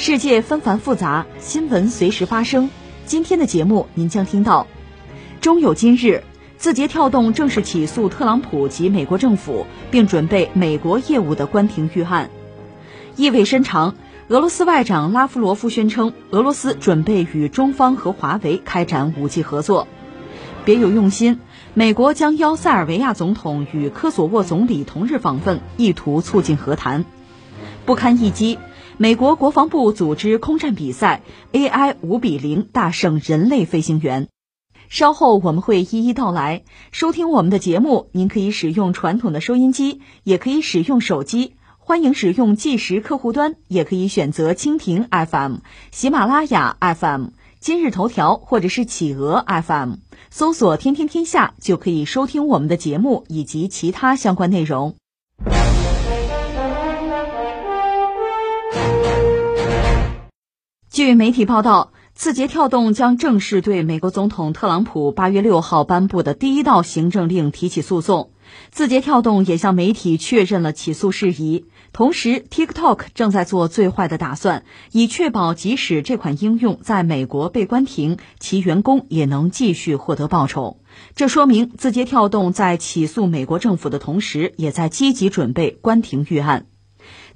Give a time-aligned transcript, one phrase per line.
[0.00, 2.70] 世界纷繁复杂，新闻随时发生。
[3.04, 4.66] 今天的节目您将听到：
[5.42, 6.24] 终有今日，
[6.56, 12.30] 字节跳动正式起诉特朗普及美国政府，并准备美国业务的关停预案，
[13.16, 13.94] 意味深长。
[14.28, 19.86] 俄罗斯外长拉夫罗夫宣称，俄罗斯准备与中方和华为开展武器合作。
[20.64, 21.40] 别有用心，
[21.74, 27.04] 美国将邀塞尔维亚总统与科索沃总理同日访问，意图促进和谈。
[27.84, 28.58] 不堪一击，
[29.02, 31.22] 美国国防部组织空战比赛
[31.54, 34.28] ，AI 五比零大胜人类飞行员。
[34.90, 36.64] 稍后我们会一一道来。
[36.92, 41.54] 收听我们的节目，您可以使用传统的收音机，也可以使用手机。
[41.78, 49.94] 欢迎使用计时客户端，也可以选择蜻蜓 FM、喜马拉雅 FM、今日头条或者是企鹅 FM，
[50.28, 54.94] 搜索“天天天下”就可以收听我们的节目以及其他相关内容。
[60.90, 68.32] 据媒体报道，字节跳动将正式对美国总统特朗普八月六号颁布的第一道行政令提起诉讼。
[68.72, 71.66] 字节跳动也向媒体确认了起诉事宜。
[71.92, 80.80] 同时，TikTok 正在做最坏的打算，以确保即使这款应用在美国被关停，其员工也能继续获得报酬。
[81.14, 86.66] 这说明字节跳动在起诉美国政府的同时，也在积极准备关停预案。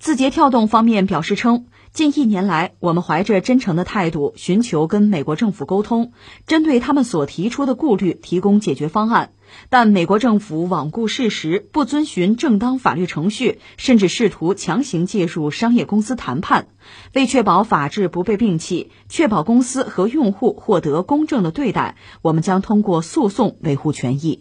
[0.00, 1.66] 字节跳动方面表示称。
[1.94, 6.10] 近一年来，我们怀着真诚的态度，寻求跟美国政府沟通，
[6.44, 9.30] 针对他们所提出的顾虑提供解决方案。
[9.68, 16.66] 但美国政府罔顾事实，不遵循正当法律程序，甚至试图强行介入商业公司谈判。
[17.12, 24.40] 为确保法治不被摒弃，确保公司和用户获得公正的对待，我们将通过诉讼维护权益。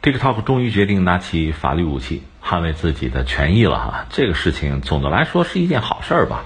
[0.00, 4.06] TikTok 终于决定拿起法律武器，捍卫自己的权益了哈。
[4.10, 6.44] 这个事情总的来说是一件好事儿吧。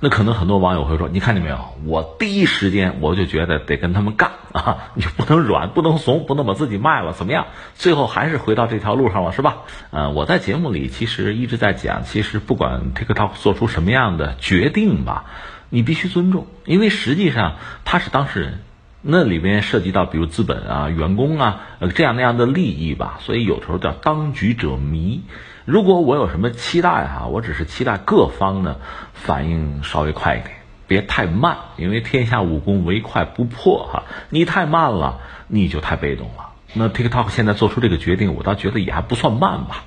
[0.00, 1.58] 那可能很多网友会说：“你看见没有？
[1.84, 4.92] 我第一时间我就觉得得跟他们干 啊！
[4.94, 7.48] 你不能软，不能怂，不能把自己卖了，怎么样？
[7.74, 15.24] 最后还是回到这条路上了，是吧？”呃，我在节目里其实一直在讲，其实不管 TikTok 做出什么样的决定吧，
[15.68, 18.60] 你必须尊重，因为实际上他是当事人，
[19.02, 25.22] 那里边涉及到比如资本啊、员工啊呃这样那样的利益吧，所以有时候叫当局者迷。
[25.68, 28.76] 如果我有什么期待哈，我只是期待各方呢
[29.12, 30.50] 反应稍微快一点，
[30.86, 34.04] 别太慢，因为天下武功唯快不破哈。
[34.30, 36.52] 你太慢了，你就太被动了。
[36.72, 39.84] 那 TikTok 现在做出这个决定，我倒觉得也还不算慢吧。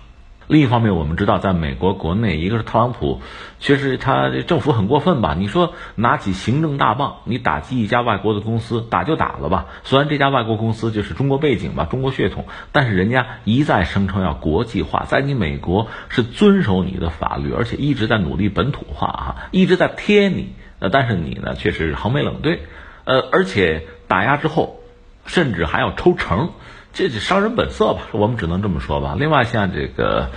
[0.51, 3.21] 另一方面，我们知道，在美国国内，一个是特朗普，
[3.61, 5.33] 确实他政府很过分吧？
[5.33, 9.67] 你说拿起行政大棒，你打击一家外国的公司，打就打了吧。
[9.85, 20.51] 虽然这家外国公司就是中国背景吧，中国血统，但是人家一再声称要国际化，在你美国是遵守你的法律，而且一直在努力本土化啊，一直在贴你。
[20.79, 22.63] 呃，但是你呢，却是横眉冷对，
[23.05, 24.81] 呃，而且打压之后，
[25.25, 26.49] 甚至还要抽成。
[26.93, 29.15] 这是商人本色吧，我们只能这么说吧。
[29.17, 30.29] 另外，像这个，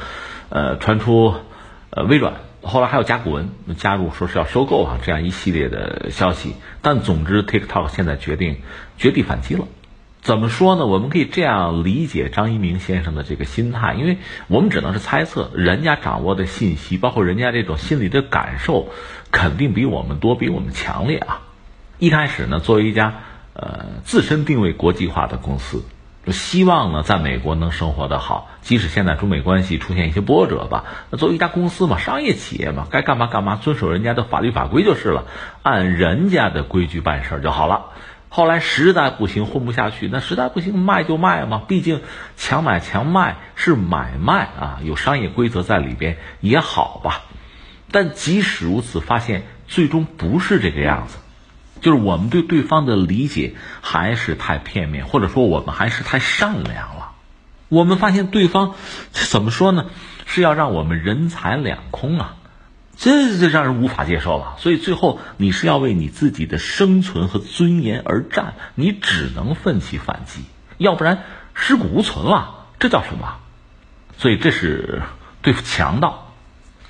[0.50, 1.34] 呃，传出，
[1.90, 6.54] 呃，微软后来还有甲骨文加入，说是要收购啊，这样一系列的消息。
[6.80, 8.58] 但总之，TikTok 现在决定
[8.96, 9.66] 绝地反击了。
[10.22, 10.86] 怎么说呢？
[10.86, 14.16] 我们可以这样理解张一鸣先生的这个心态，因为
[14.46, 18.88] 我们只能是猜测，人家掌握的信息，包括人家这种心理的感受，
[19.30, 21.42] 肯定比我们多，比我们强烈啊。
[21.98, 23.22] 一开始呢，作为一家
[23.52, 25.84] 呃自身定位国际化的公司。
[26.24, 30.84] 就希望呢，在美国能生活的好，即使现在中美关系出现一些波折吧。
[31.10, 35.26] 那作为一家公司嘛，商业企业嘛，该干嘛干嘛，遵守人家的法律法规就是了，
[35.62, 37.86] 按人家的规矩办事就好了。
[38.30, 42.00] 后来实在不行，混不下去，那实在不行卖就卖嘛，毕竟
[42.36, 47.22] 强买强卖是买卖啊，有商业规则在里边也好吧。
[47.92, 51.18] 但即使如此，发现最终不是这个样子。
[51.84, 57.12] 就是我们对对方的理解还是太片面，或者说我们还是太善良了。
[57.68, 58.74] 我们发现对方
[59.12, 59.90] 怎么说呢？
[60.24, 62.36] 是要让我们人财两空啊，
[62.96, 64.54] 这这让人无法接受了。
[64.56, 70.40] 所以最后你是要为你自己的生存和尊严而战，你只能奋起反击，
[70.78, 72.64] 要不然尸骨无存了。
[72.78, 73.36] 这叫什么？
[74.16, 75.02] 所以这是
[75.42, 76.23] 对付强盗。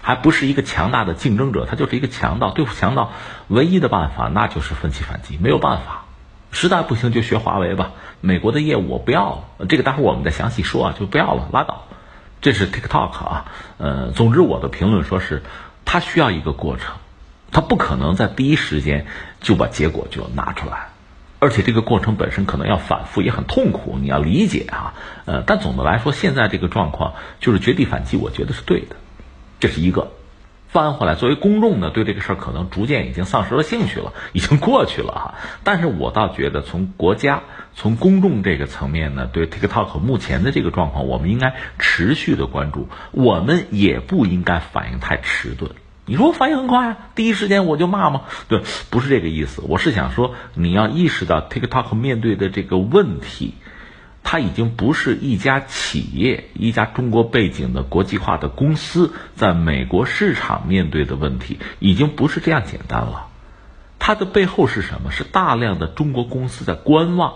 [0.04, 2.50] 还不是一个强大的竞争者，他就是一个强盗。
[2.50, 3.12] 对付强盗，
[3.48, 6.04] 唯一的办法那就是奋起反击，没有办法。
[6.52, 7.92] 实在不行就学华为吧。
[8.20, 11.86] 美国的业务我不要了，这个待会儿我们再详细说啊，就不要了，拉倒。
[12.42, 13.44] 这是 TikTok 啊，
[13.78, 15.42] 呃，总之我的评论说是，
[15.86, 16.96] 它需要一个过程，
[17.50, 19.06] 它不可能在第一时间
[19.40, 20.88] 就把结果就拿出来，
[21.38, 24.92] 而且这个过程本身可能要反复，也很痛苦，你要理解啊。
[25.24, 28.96] 呃，但总的来说，现在这个状况就是绝地反击，我觉得是对的，
[29.60, 30.12] 这是一个。
[30.68, 35.34] 翻回来，作为公众呢，对这个事儿可能逐渐已经丧失了兴趣了，已经过去了哈。
[35.62, 37.44] 但是我倒觉得，从国家、
[37.76, 42.88] 从公众这个层面呢，对 TikTok 目前的这个状况，我们应该持续的关注。
[43.12, 45.70] 我们也不应该反应太迟钝。
[46.06, 48.22] 你说我反应很快啊，第一时间我就骂吗？
[48.48, 48.60] 对，
[48.90, 49.62] 不是这个意思。
[49.68, 53.54] 我是想说，你要意识到 TikTok 面对的这个问题。
[54.24, 63.28] 它已经不是一家企业、一家中国背景的国际化的公司在美国市场面对的问题，已经不是这样简单了。
[63.98, 65.12] 它的背后是什么？
[65.12, 67.34] 是大量的中国公司在观望，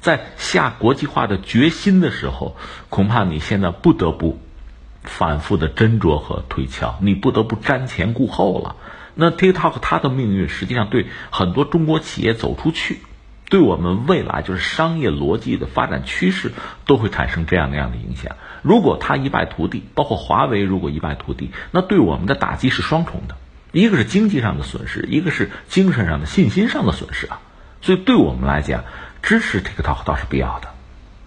[0.00, 2.56] 在下国际化的决心的时候，
[2.88, 4.40] 恐怕你现在不得不
[5.02, 8.76] 反复的斟酌和推敲，你不得不瞻前顾后了。
[9.14, 13.00] 那 TikTok 它的命运，实际上对很多中国企业走出去。
[13.48, 16.52] 对我们未来就是商业逻辑的发展趋势
[16.84, 18.34] 都会产生这样那样的影响。
[18.62, 23.36] 如果它一败涂地，包括华为如果一败涂地，那对我们的打击是双重的，
[23.70, 27.40] 一个是经济上的损失，一个是精神上的信心上的损失啊。
[27.82, 28.84] 所以对我们来讲，
[29.22, 30.70] 支持 TikTok 倒是必要的，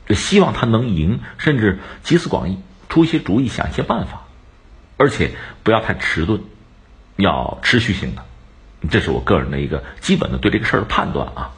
[0.08, 2.58] 就希望它能赢，甚至集思广益，
[2.90, 4.24] 出一些主意，想一些办法，
[4.98, 5.32] 而且
[5.64, 6.42] 不要太迟钝，
[7.16, 8.26] 要持续性的。
[8.90, 11.52] 这是我个人的一个基本的对这个事儿的判断啊。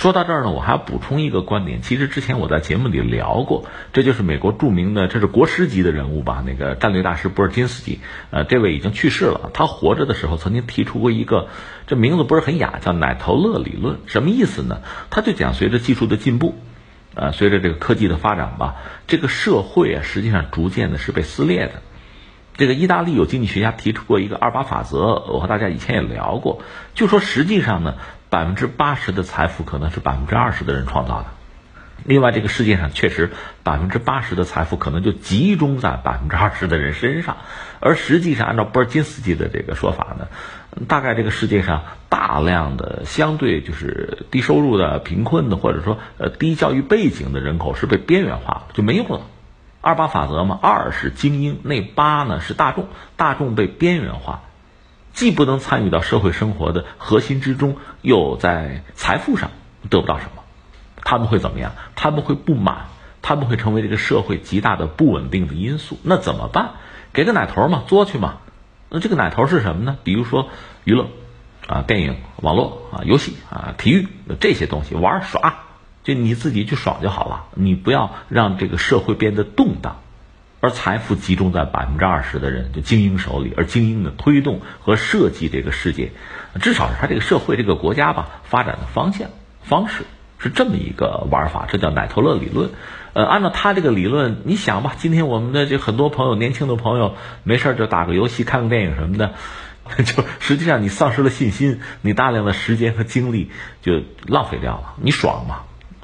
[0.00, 1.82] 说到这儿呢，我还要补充一个观点。
[1.82, 6.42] 其实之前我在节目里聊过，这就是美国著名的，这是国师级的人物吧？
[6.46, 8.00] 那个战略大师波尔津斯基，
[8.30, 9.50] 呃，这位已经去世了。
[9.52, 11.48] 他活着的时候曾经提出过一个，
[11.86, 13.98] 这名字不是很雅，叫奶头乐理论。
[14.06, 14.80] 什么意思呢？
[15.10, 16.54] 他就讲，随着技术的进步，
[17.14, 18.76] 呃，随着这个科技的发展吧，
[19.06, 21.82] 这个社会啊，实际上逐渐的是被撕裂的。
[22.56, 26.62] 这个意大利有经济学家提出过一个二八法则，我和大家以前也聊过，
[26.94, 27.96] 就说实际上呢。
[28.30, 31.26] 百分之八十的财富可能是百分之二十的人创造的，
[32.04, 33.30] 另外这个世界上确实
[33.64, 37.36] 百分之八十的财富可能就集中在百分之二十的人身上，
[37.80, 40.28] 而实际上按照波尔津斯基的这个说法呢，
[40.86, 49.22] 大概这个世界上大量的相对就是低收入的、贫困的或者说呃低教育背景的人口是被边缘化了，就没用了。
[49.80, 52.86] 二八法则嘛，二是精英，那八呢是大众，
[53.16, 54.42] 大众被边缘化。
[55.20, 59.50] 既不能参与到社会生活的核心之中，又在财富上
[59.90, 60.44] 得不到什么，
[61.04, 61.72] 他们会怎么样？
[61.94, 62.86] 他们会不满，
[63.20, 65.98] 他们会成为这个社会极大的不稳定的因素。
[66.02, 66.70] 那怎么办？
[67.12, 68.38] 给个奶头嘛，作去嘛。
[68.88, 69.98] 那这个奶头是什么呢？
[70.04, 70.48] 比如说
[70.84, 71.08] 娱乐
[71.66, 74.08] 啊，电影、网络啊，游戏啊，体育
[74.40, 75.64] 这些东西玩耍，
[76.02, 77.44] 就你自己去爽就好了。
[77.56, 80.00] 你不要让这个社会变得动荡。
[80.60, 86.12] 而财富集中在百分之二十的人，就精英手里，而精英的推动和设计这个世界，
[86.60, 89.30] 至少是他这个社会、这个国家吧发展的方向
[89.62, 90.04] 方式
[90.38, 92.70] 是这么一个玩法，这叫奶头乐理论。
[93.12, 99.34] 呃，按照他这个理论，你想吧，今天我们的这很多朋友，年轻的朋友，没事就打个游戏、看个电影什么的，
[100.04, 103.50] 就实际上你丧失了信心，你大量的时间和精力
[103.82, 104.94] 就浪费掉了。
[105.02, 105.62] 你爽吗？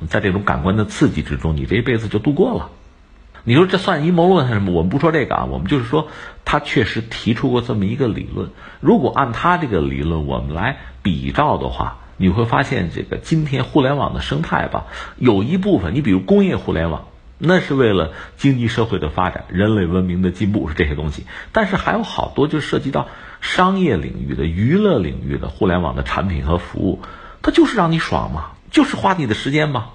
[0.08, 2.70] 在这种感官的刺激之中，你这一辈子就度过了。
[3.48, 4.72] 你说这算阴谋论还是什么？
[4.72, 6.08] 我们不说这个啊，我们就是说，
[6.44, 8.50] 他确实提出过这么一个理论。
[8.80, 14.86] 如果按他这个理论，我们来比照的话，你会发现，这个今天互联网的生态吧，
[15.16, 17.06] 有一部分，你比如工业互联网，
[17.38, 21.24] 那是为了经济社会的发展、人类文明的进步是这些东西。
[21.52, 23.06] 但是还有好多就涉及到
[23.40, 27.00] 商业领域的、娱乐领域的互联网的产品和服务，
[27.42, 29.90] 它就是让你爽嘛，就是花你的时间嘛。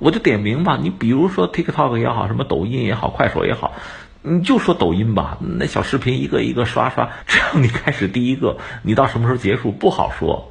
[0.00, 3.74] 我就点名吧，你比如说 TikTok 也好，什么抖音也好，快手也好，
[4.22, 10.50] 你就说抖音吧，那小视频一个一个刷刷，只要你开始第一个，你到什么时候结束不好说，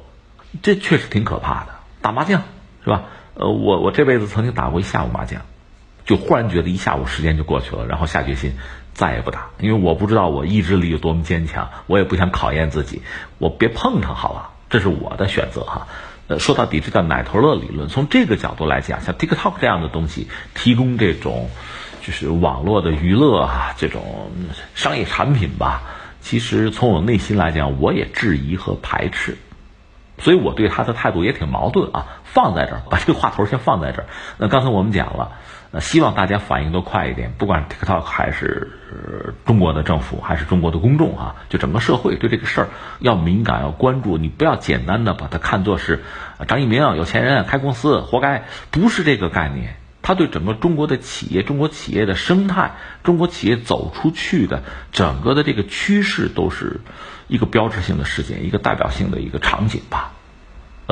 [0.62, 1.74] 这确实挺可怕的。
[2.00, 2.42] 打麻将
[2.84, 3.02] 是吧？
[3.34, 5.42] 呃，我我这辈子曾经打过一下午麻将，
[6.06, 8.52] 就忽然觉得一下午时间就过去了，然后下决心
[8.94, 13.02] 再也不打，因为我不知道我意志力有多么坚强，我也不想考验自己，
[13.38, 15.88] 我别碰它好了，这是我的选择哈。
[16.30, 17.88] 呃，说到底，这叫奶头乐理论。
[17.88, 21.50] 从这个角度来讲，像 TikTok 这样的东西，提供这种
[22.02, 24.30] 就是网络的娱乐啊，这种
[24.76, 25.82] 商业产品吧，
[26.20, 29.38] 其实从我内心来讲，我也质疑和排斥。
[30.18, 32.06] 所以我对他的态度也挺矛盾啊。
[32.22, 34.06] 放在这儿，把这个话头先放在这儿。
[34.38, 35.32] 那刚才我们讲了，
[35.72, 38.72] 那希望大家反应都快一点，不管 TikTok 还是
[39.46, 44.18] 中国的政府，还是中国的公众啊，就整个社会对这个事儿要敏感，要关注。
[44.18, 46.02] 你不要简单的把它看作是
[46.48, 49.76] 张一鸣有钱人开公司活该，不是这个概念。
[50.02, 52.72] 他对整个中国的企业、中国企业的生态、
[53.04, 56.80] 中国企业走出去的整个的这个趋势，都是
[57.28, 60.10] 一个标志性的事件，一个代表性的一个场景吧。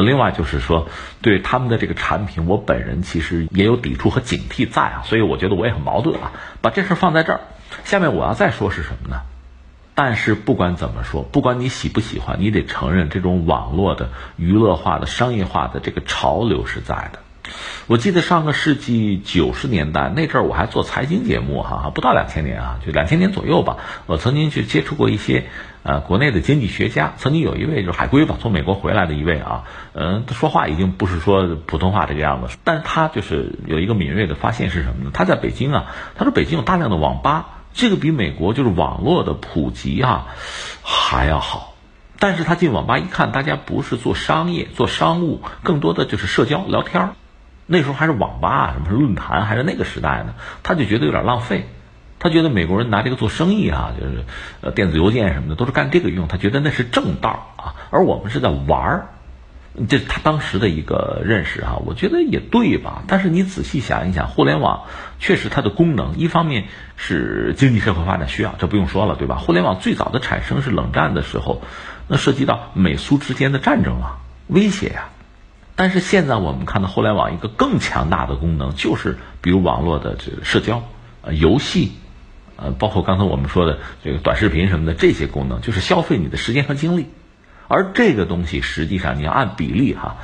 [0.00, 0.88] 另外就是说，
[1.22, 6.32] 对他们的这个产品，我本人其实也有抵触和警惕在啊，所以我觉得我也很矛盾啊。
[6.60, 7.40] 把这事放在这儿，
[7.84, 9.22] 下面我要再说是什么呢？
[9.94, 17.18] 但是不管怎么说，不管你喜不喜欢，你得承认这种网络的娱乐化的、商业化的这个潮流是在的。
[17.86, 23.76] 我记得上个世纪九十年代那阵儿，我还做财经节目哈，不到两千年啊，就两千年左右吧。
[24.06, 25.46] 我曾经去接触过一些
[25.82, 29.64] 呃国内的经济学家，曾经有一位就是海归吧，从美国回来的一位啊，
[29.94, 35.10] 嗯，他说话已经不是说普通话这个样子，但是他就是有一个敏锐的发现是什么呢？
[35.14, 35.86] 他在北京啊，
[36.16, 40.28] 他说北京有大量的网吧，这个比美国就是网络的普及啊
[40.82, 41.74] 还要好。
[42.20, 47.10] 但是他进网吧一看，大家不是做商业、做商务，更多的就是社交聊天儿。
[47.70, 50.34] 那时候还是网吧，什么论坛，还是那个时代呢？
[50.62, 51.68] 他就觉得有点浪费，
[52.18, 54.24] 他觉得美国人拿这个做生意啊，就是
[54.62, 59.06] 呃电子邮件什么的都是干这个用，他觉得那是正道啊，而我们是在玩儿，
[59.86, 61.76] 这是他当时的一个认识啊。
[61.84, 63.02] 我觉得也对吧？
[63.06, 64.84] 但是你仔细想一想，互联网
[65.20, 66.64] 确实它的功能，一方面
[66.96, 69.36] 是经济社会发展需要，这不用说了，对吧？
[69.36, 71.62] 互联网最早的产生是冷战的时候，
[72.08, 75.10] 那涉及到美苏之间的战争啊，威胁呀。
[75.78, 80.82] 但是现在我们看到互联网一个更强大的功能，就是比如网络的这个社交、
[81.22, 81.92] 呃游戏，
[82.56, 87.06] 呃包括刚才我们说的这个短视频什么的这些功能，就是消费你的时间和精力。
[87.68, 90.16] 而这个东西实际上你要按比例哈，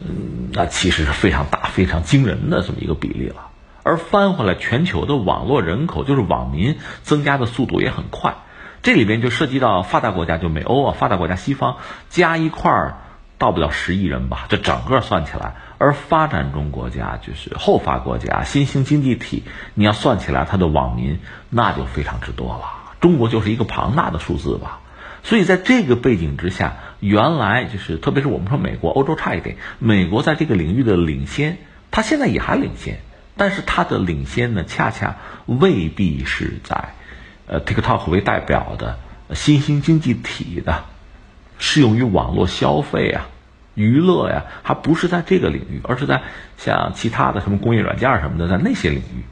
[0.00, 3.48] 嗯，那其实是非常大、非常惊人的这么一个比例了。
[3.82, 8.36] 而翻回来，全球的网络人口就是网民增加的速度也很快，
[8.82, 11.76] 这里边就涉及到发达国家，就美欧啊，发达国家西方
[12.08, 12.94] 加一块儿。
[13.40, 22.64] 到不了十亿人吧，这整个算起来，而发展中国家就是后发国家、新兴经济体，你要算起来，它的网民那就非常之多了。
[23.00, 24.80] 中国就是一个庞大的数字吧。
[25.22, 31.56] 所以在这个背景之下，原来就是特别是我们说美国、欧洲差一点，美国在这个领域的领先，
[31.90, 33.00] 它现在也还领先，
[33.38, 35.16] 但是它的领先呢，恰恰
[35.46, 36.92] 未必是在
[37.46, 38.98] 呃 TikTok 为代表的
[39.32, 40.84] 新兴经济体的。
[41.60, 43.28] 适用于网络消费啊、
[43.74, 46.22] 娱乐呀，还不是在这个领域，而是在
[46.56, 49.22] 像其他的什么工业软件什么的，在那些领域。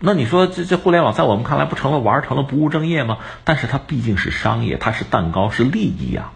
[0.00, 3.18] 那你说这这互联网在我们看来不成了玩，成了不务正业吗？
[3.44, 6.32] 但是它毕竟是商业，它是蛋糕，是利益呀。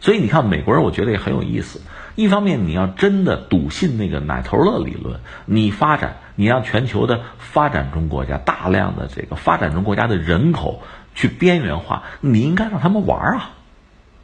[0.00, 1.80] 所以你看美国人，我觉得也很有意思。
[2.16, 10.82] 一方面你要真的笃信那个奶头乐理论，你发展，你让全球的发展中国家大量的这个发展中国家的人口
[11.14, 13.50] 去边缘化，你应该让他们玩啊。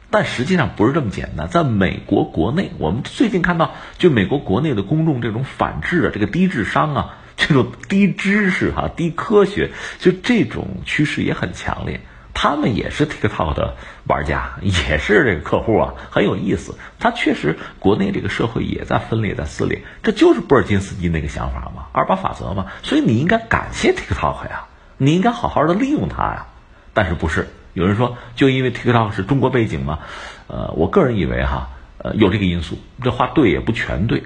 [0.09, 11.99] 但实际上不是这么简单，在美国国内，我们最近看到，就美国国内的公众这种反智啊，这个低智商啊， 这种低知识哈、低科学，就这种趋势也很强烈。
[12.33, 13.75] 他们也是 TikTok 的
[14.07, 16.75] 玩家， 也是这个客户啊，很有意思。
[16.99, 22.67] 他确实，国内这个社会也在分裂，在撕裂，这就是布尔金斯基那个想法嘛，二八法则嘛。
[22.83, 26.45] 所以你应该感谢 TikTok 呀，你应该好好的利用它呀，
[26.93, 27.49] 但是不是？
[27.77, 29.99] 有人说，就因为 TikTok 是中国背景嘛，
[30.47, 31.69] 呃，我个人以为哈，
[31.99, 32.75] 呃，有这个因素。
[33.03, 34.23] 这话对也不全对，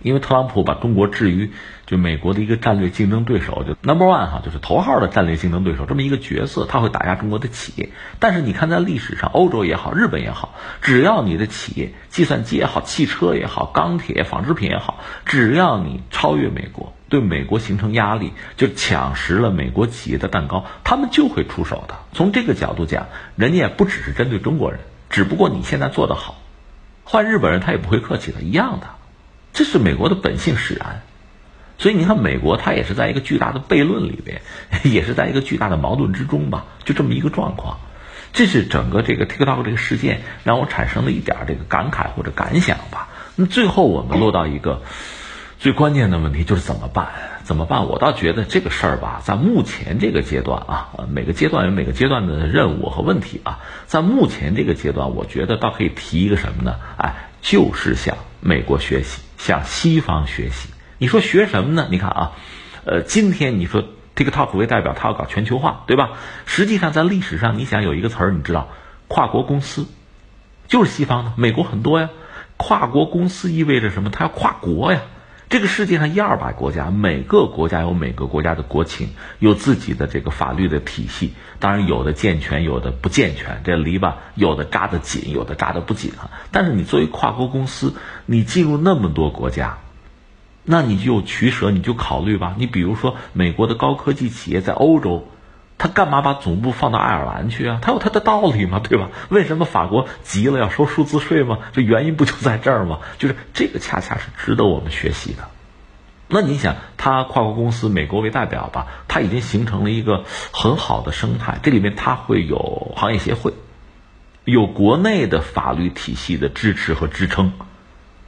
[0.00, 1.50] 因为特朗普把中国置于
[1.84, 7.90] 就美国的一个战略竞争对手，就 Number One 哈，就是头号的战略竞争对手这么一个角色，他会打压中国的企业。
[8.18, 16.94] 但是你看，在历史上，欧洲也好，日本也好，只要你的企业，计算机也好，汽车也好，钢铁、纺织品也好，只要你超越美国。
[17.12, 21.94] 对美国形成压力，就抢食了美国企业的蛋糕，他们就会出手的。
[22.14, 26.40] 从这个角度讲，人家也不只是针对中国人，只不过你现在做得好，
[27.04, 28.86] 换日本人他也不会客气的，一样的。
[29.52, 31.02] 这是美国的本性使然。
[31.76, 34.40] 所以你看，美国它也是在一个巨大的悖论里边，
[34.82, 37.78] 也是在一个巨大的矛盾之中吧，就这么一个状况。
[38.32, 43.08] 这是整个这个 TikTok 这个事件让我产生了一点这个感慨或者感想吧。
[43.36, 44.80] 那最后我们落到一个。
[45.62, 47.10] 最关键的问题就是怎么办？
[47.44, 47.86] 怎么办？
[47.86, 53.60] 我倒觉得这个事儿吧，在目前这个阶段啊，每个阶段有每个阶段的任务和问题啊。
[53.86, 56.80] 在目前这个阶段，我觉得倒可以提一个什么呢？
[56.96, 60.68] 哎，就是向美国学习，向西方学习。
[60.98, 61.86] 你说学什么呢？
[61.92, 62.32] 你看啊，
[62.84, 63.84] 呃，今天你说
[64.16, 66.10] TikTok 为代表，他要搞全球化，对吧？
[66.44, 68.66] 实际上在历史上，你想有一个词儿，你知道，
[69.06, 69.86] 跨国公司。
[70.66, 72.10] 就是西方的，美国很多呀。
[72.56, 74.10] 跨国公司意味着什么？
[74.10, 75.02] 它要跨国呀。
[75.52, 81.34] 这个世界上一二百国家，每个国家有每个国家的国情，有自己的这个法律的体系。
[81.58, 83.60] 当然，有的健全，有的不健全。
[83.62, 86.30] 这篱笆有的扎得紧，有的扎得不紧啊。
[86.52, 87.92] 但是你作为跨国公司，
[88.24, 89.76] 你进入那么多国家，
[90.64, 92.54] 那你就取舍，你就考虑吧。
[92.56, 95.28] 你比如说，美国的高科技企业在欧洲。
[95.82, 97.80] 他干嘛把总部放到爱尔兰去啊？
[97.82, 99.08] 他有他的道理嘛，对吧？
[99.30, 101.58] 为什么法国急了要收数字税吗？
[101.72, 103.00] 这原因不就在这儿吗？
[103.18, 105.42] 就是这个恰恰是值得我们学习的。
[106.28, 110.22] 那你想，他跨国公司，美国为代表吧，他已经形成了一个
[110.52, 111.58] 很好的生态。
[111.64, 113.52] 这里面他会有行业协会，
[114.44, 117.54] 有国内的法律体系的支持和支撑，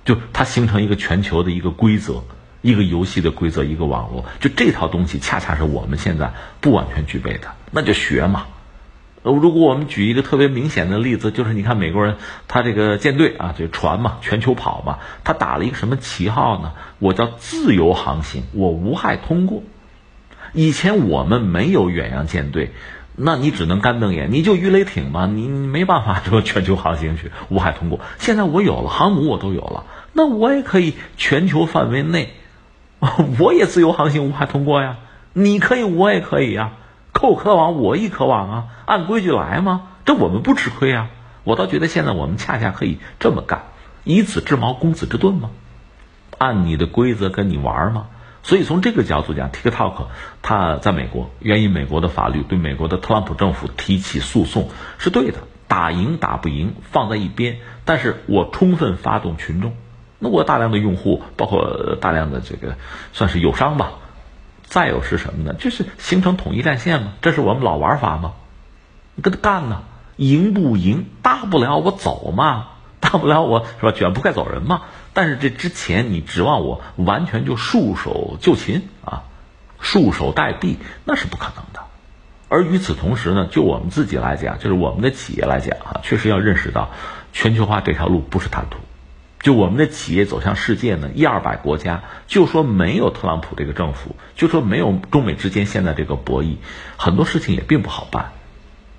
[0.04, 2.24] 就它形成一个全球的一个规则。
[2.64, 8.46] 一个游戏的规则，一个网络，就这套东西，恰恰是我们现在不完全具备的，那就学嘛。
[9.22, 12.16] 呃，如果我们举一个特别明显的例子，就是你看美国人，
[12.48, 16.72] 他这个舰队啊，这船嘛，全球跑嘛，他打了一个什么旗号呢？
[16.98, 19.62] 我叫自由航行，我无害通过。
[20.54, 22.72] 以前我们没有远洋舰队，
[23.14, 28.00] 那你只能干瞪眼，你就鱼雷艇嘛，你你没办法说全球航行去无害通过。
[28.18, 32.32] 现在我有了航母，我都有了，那我也可以全球范围内。
[33.38, 34.96] 我也自由航行无害通过呀，
[35.32, 36.72] 你可以，我也可以呀，
[37.12, 39.88] 扣可往我亦可往啊，按规矩来吗？
[40.04, 41.08] 这我们不吃亏啊。
[41.44, 43.64] 我倒觉得现在我们恰恰可以这么干，
[44.04, 45.50] 以子之矛攻子之盾吗？
[46.38, 48.06] 按你的规则跟你玩吗？
[48.42, 50.06] 所以从这个角度讲，TikTok
[50.42, 54.68] 它在美国，援引美国的法律对美国的特朗普政府提起诉讼
[54.98, 59.74] 是对的，打赢打不赢放在一边，但是我充分发动群众。
[60.24, 62.76] 那我大量的用户，包括大量的这个，
[63.12, 63.92] 算是友商吧。
[64.62, 65.52] 再有是什么呢？
[65.52, 68.32] 就是形成统一战线嘛，这是我们老玩法嘛。
[69.14, 69.82] 你跟他干呢，
[70.16, 72.68] 赢不赢，大不了我走嘛，
[73.00, 74.80] 大不了我是吧，卷铺盖走人嘛。
[75.12, 79.24] 但是这之前你指望我完全就束手就擒啊，
[79.78, 81.80] 束手待毙，那是不可能的。
[82.48, 86.88] 而与此同时呢，就我们自己来讲，就是我们的企业来讲啊，确实要认识到，
[87.34, 88.78] 全球化这条路不是坦途。
[89.44, 96.56] 就我们的企业走向世界呢，一二百国家，就说没有特朗普这个政府，就说没有中美之间现在这个博弈，
[96.96, 98.32] 很多事情也并不好办。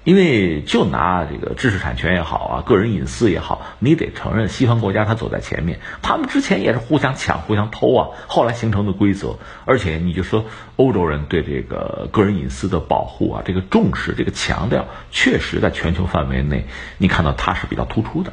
[0.03, 9.39] 因为就拿这个知识产权也好啊，个人隐私也好，你得承认西方国家它走在前面，他们之前也是互相抢、互相偷啊，后来形成的规则。
[9.65, 16.67] 而且你就说欧洲人对这个个人隐私的保护啊，这个重视、这个强调，确实在全球范围内，
[16.99, 18.31] 你看到它是比较突出的。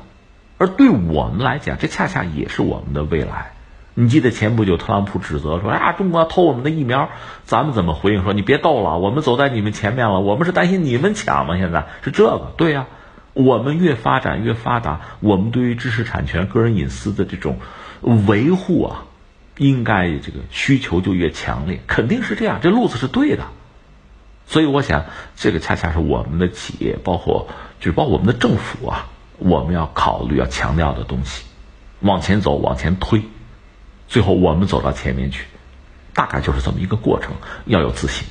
[0.63, 3.51] 而对我们来讲，这恰恰也是我们的未来。
[3.95, 7.09] 你记得前不久特朗普指责说：“啊，中国偷我们的疫苗。”
[7.45, 12.87] 咱们怎么回应说：“你别逗了，我们走在你们前面了，我们是担心你们抢吗？”现在是这个，对呀，
[13.33, 17.59] 我们越发展越发达，我们对于知识产权、个人隐私的这种
[18.29, 19.03] 维护啊，
[19.59, 23.47] 应该这个需求就越强烈，肯定是这样，这路子是对的。
[24.47, 27.49] 所以我想，这个恰恰是我们的企业，包括
[27.81, 29.09] 就是包括我们的政府啊。
[29.45, 31.45] 我们要考虑、要强调的东西，
[32.01, 33.23] 往前走、往前推，
[34.09, 35.47] 最后我们走到前面去，
[36.15, 37.35] 大概就是这么一个过程。
[37.67, 38.27] 要有自信。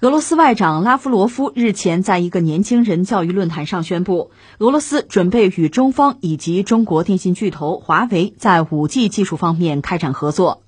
[0.00, 10.63] 俄罗斯外长拉夫罗夫日前在一个年轻人教育论坛上宣布，俄罗斯准备与中方以及中国电信巨头华为在 5G 技术方面开展合作。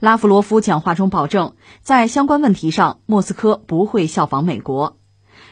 [0.00, 4.96] 拉夫罗夫讲话中保证，在相关问题上，莫斯科不会效仿美国。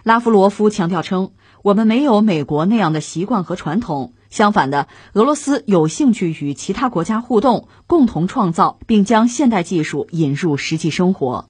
[0.05, 1.33] 拉夫罗夫强调称
[1.63, 11.45] ：“我们没有美国那样的习惯和传统，相反的，俄罗斯有兴趣与其他国家互动，共同创造，并将现代技术引入实际生活。”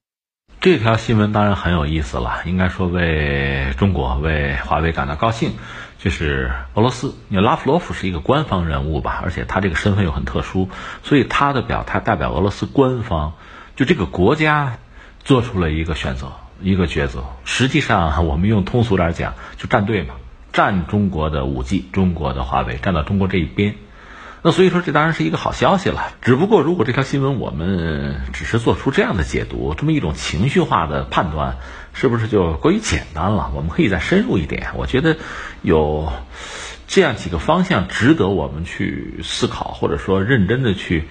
[0.61, 5.53] 这条新闻当然很有意思了，应该说为中国、为华为感到高兴。
[5.99, 10.69] 就是俄罗斯，你拉夫罗夫是一个官方人物吧，而且他这个身份又很特殊，
[11.03, 13.33] 所以他的表态代表俄罗斯官方，
[13.75, 14.79] 就这个国家
[15.25, 16.33] 做出了一个选择，
[16.63, 17.25] 一个抉择。
[17.45, 20.15] 实际上，我们用通俗点讲，就站队嘛，
[20.53, 23.75] 站中国的五 G，中国的华为，站到中国这一边。
[24.43, 26.13] 那所以说，这当然是一个好消息了。
[26.23, 31.57] 只不过，如果这条新闻我们只是做出这样的解读，这么一种情绪化的判断，
[31.93, 33.51] 是不是就过于简单了？
[33.55, 34.69] 我们可以再深入一点。
[34.77, 35.17] 我觉得
[35.63, 36.13] 有
[36.87, 41.09] 这样几个方向值得我们去思考，或者说认真的去。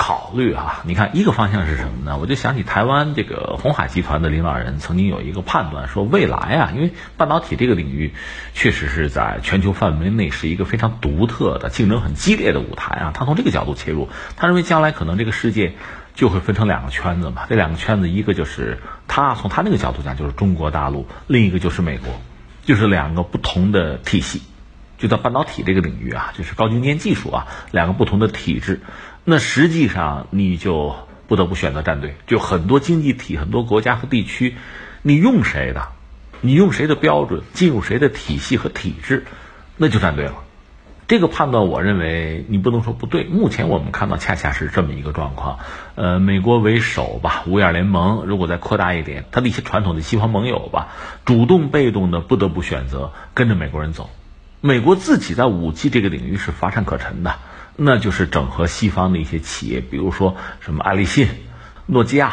[0.00, 2.18] 考虑啊，你看一个方向是什么呢？
[2.18, 8.14] 我就想起台湾这个红海集团的领导人曾经有一个判断，说未来啊，因为半导体这个领域
[8.54, 13.10] 确实是在全球范围内是一个非常独特的、竞争很激烈的舞台啊。
[13.12, 15.74] 他从这个角度切入，他认为将来可能这个世界
[16.14, 17.46] 就会分成两个圈子嘛。
[17.48, 22.20] 这两个圈子，一个就是他从他那个角度讲就是中国大陆，另一个就是美国，
[22.64, 24.42] 就是两个不同的体系。
[24.96, 28.80] 就在半导体这个领域啊，就是高精尖技术啊，两个不同的体制。
[29.30, 34.56] 那实际上你就不得不选择站队，就很多经济体、很多国家和地区，
[35.02, 35.88] 你用谁的，
[36.40, 39.26] 你用谁的标准，进入谁的体系和体制，
[39.76, 40.36] 那就站队了。
[41.08, 43.24] 这个判断，我认为你不能说不对。
[43.24, 45.58] 目前我们看到恰恰是这么一个状况。
[45.94, 50.88] 呃，美国为首吧，五眼联盟，如果再扩大一点，它的一些传统的西方盟友吧，
[51.26, 54.08] 主动被动的不得不选择跟着美国人走。
[54.62, 57.36] 美国自己在武器这个领域是乏善可陈的，
[57.80, 61.28] 那就是整合西方的一些企业，比如说什么爱立信、
[61.86, 62.32] 诺基亚，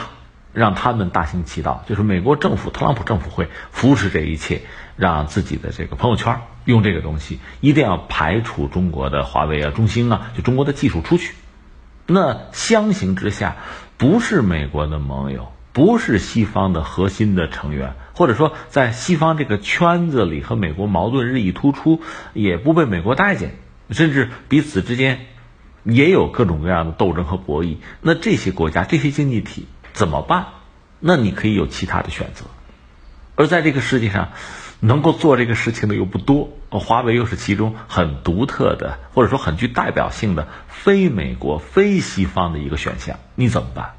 [0.54, 1.84] 让他们大行其道。
[1.88, 4.64] 就是美国政府、特朗普政府会扶持这一切，
[4.96, 11.36] 让自己的这个朋友圈用这个东西，一定要排除中国的华为啊、中兴啊，就中国的技术出去。
[12.08, 13.58] 那相形之下，
[13.98, 15.52] 不是美国的盟友。
[15.72, 23.56] 不是西方的核心的成员，或者说在西方这个圈子里和美国矛盾日益突出，也不被美国待见，
[23.90, 25.26] 甚至彼此之间
[25.86, 27.78] 也有各种各样的斗争和博弈。
[28.02, 30.48] 那这些国家、这些经济体怎么办？
[31.00, 32.46] 那你可以有其他的选择。
[33.36, 34.30] 而在这个世界上，
[34.80, 43.94] 能够做这个事情的又不多，华为又是其中很独特的，或者说很具代表性的非美国、非西方的一个选项，你怎么办？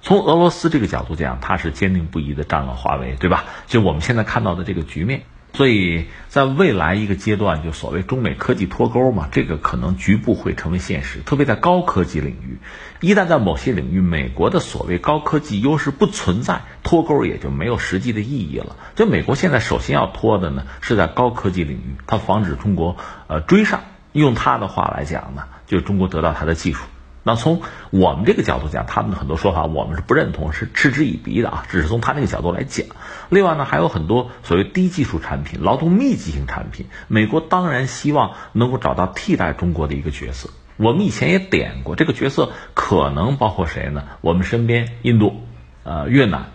[0.00, 3.44] 从俄罗斯这个角度讲，他是坚定不移的站了华为，对吧？
[3.68, 5.22] 就我们现在看到的这个局面，
[5.54, 11.20] 所以在未来一个阶段，就所谓中美科技脱钩嘛，这个可能局部会成为现实。
[11.20, 12.58] 特别在高科技领域，
[13.00, 18.76] 一旦在某些领域美国的所谓高科技优势不存在，脱钩也就没有实际的意义了。
[18.94, 23.80] 就美国现在首先要脱的呢，是在高科技领域，它防止中国呃追上。
[24.12, 26.84] 用他的话来讲呢，就是中国得到它的技术。
[27.24, 31.64] 那从我们这个角度讲，他们的很多说法我们是不认同，是嗤之以鼻的啊。
[31.68, 32.86] 只是从他那个角度来讲。
[33.28, 40.50] 另外呢，还有很多所谓低技术产品、劳动密集型产品，美国当然希望能够找到替代中国的一个角色。
[40.76, 44.04] 我们以前也点过这个角色，可能包括谁呢？
[44.20, 45.42] 我们身边印度、
[45.84, 46.46] 呃越南，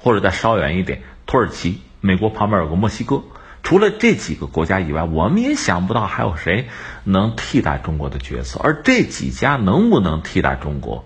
[0.00, 3.22] 或者再稍远一点土耳其，美国旁边有个墨西哥。
[3.62, 6.68] 除了这几个国家以外，我们也想不到还有谁
[7.04, 8.58] 能替代中国的角色。
[8.62, 11.04] 而这几家能不能替代中国，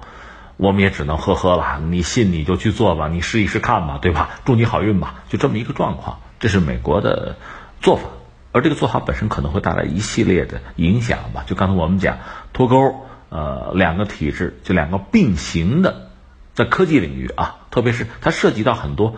[0.57, 1.81] 我们也只能呵呵了。
[1.81, 4.31] 你信你就去做吧，你试一试看吧，对吧？
[4.45, 6.21] 祝你好运吧，就这么一个状况。
[6.38, 7.37] 这是美国的
[7.81, 8.05] 做法，
[8.53, 11.45] 而这个做法本身可能会带来一系列的影响吧。
[11.47, 12.19] 就刚才我们讲
[12.53, 16.11] 脱钩，呃，两个体制就两个并行的，
[16.55, 19.17] 在科技领域啊，特别是它涉及到很多。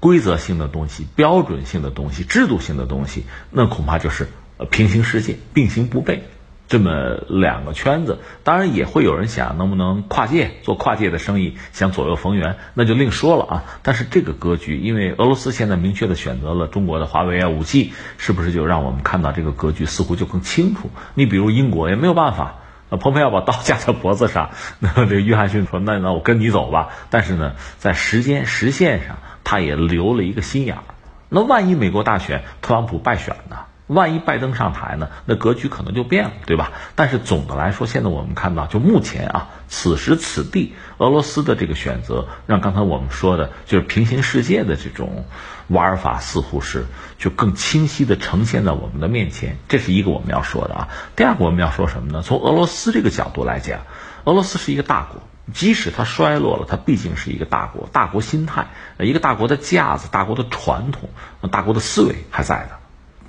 [0.00, 4.28] 规则性的东西、标准性的东西、制度性的东西，那恐怕就是
[4.70, 6.20] 平行世界、并行不悖
[6.68, 6.90] 这么
[7.28, 8.18] 两个圈子。
[8.42, 13.64] 当然也会有人想，能不能跨界做跨界的生意，想左右逢源，那就另说了啊。
[13.82, 20.90] 但是这个格局，因为俄罗斯现在明确的选择了中国的华为啊、五 G，是不是就让我们看到这个格局似乎就更清楚？
[21.14, 22.54] 你比如英国也没有办法，
[22.88, 29.18] 呃，蓬佩奥把刀架在脖子上， 那这个约翰逊说：“那那我跟你走吧。”但是呢，在时间时线上。
[29.44, 30.82] 他也留了一个心眼儿，
[31.28, 33.56] 那万一美国大选特朗普败选呢？
[33.86, 35.08] 万一拜登上台呢？
[35.26, 36.70] 那格局可能就变了，对吧？
[36.94, 45.24] 但是总的来说，现在我们看到，就目前啊，此时此地，俄罗斯的这个选择，让刚才我们说的，就是平行世界的这种
[45.66, 46.86] 玩法，似乎是
[47.18, 49.58] 就更清晰的呈现在我们的面前。
[49.68, 50.88] 这是一个我们要说的啊。
[51.16, 52.22] 第二个我们要说什么呢？
[52.22, 53.80] 从俄罗斯这个角度来讲，
[54.22, 55.20] 俄罗斯是一个大国。
[55.52, 61.08] 即使它衰落了，它毕竟是一个大国，大国心态，一个大国的架子，大国的传统，
[61.50, 62.78] 大国的思维还在的。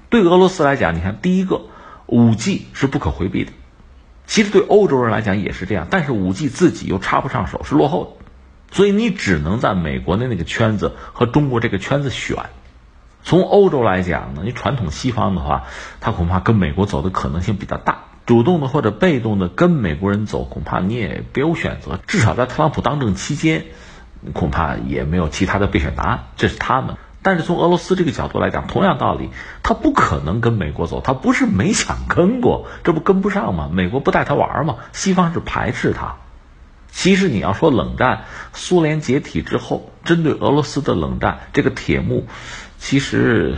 [0.09, 1.61] 对俄罗斯来讲，你看，第一个，
[2.05, 3.51] 五 G 是不可回避的。
[4.25, 8.25] 其实对欧洲人来讲也是这样，但是五 G 自己又插不上手，是落后的，
[8.75, 12.37] 所以你只能在美国的那个圈子和中国这个圈子选。
[13.23, 15.63] 从欧洲来讲呢，你传统西方的话，
[15.99, 18.05] 它恐怕跟美国走的可能性比较大。
[18.25, 21.99] 主动的或者被动的跟美国人走，恐怕你也别有选择。
[22.07, 23.65] 至少在特朗普当政期间，
[24.33, 26.23] 恐怕也没有其他的备选答案。
[26.37, 26.97] 这是他们。
[27.23, 29.29] 但是从俄罗斯这个角度来讲，同样道理，
[29.61, 31.01] 他不可能跟美国走。
[31.01, 33.69] 他不是没想跟过，这不跟不上吗？
[33.71, 34.77] 美国不带他玩吗？
[34.91, 36.15] 西方是排斥他。
[36.89, 42.25] 其实你要说冷战，苏联解体之后，针对俄罗斯的冷战这个铁幕，
[42.79, 43.55] 其实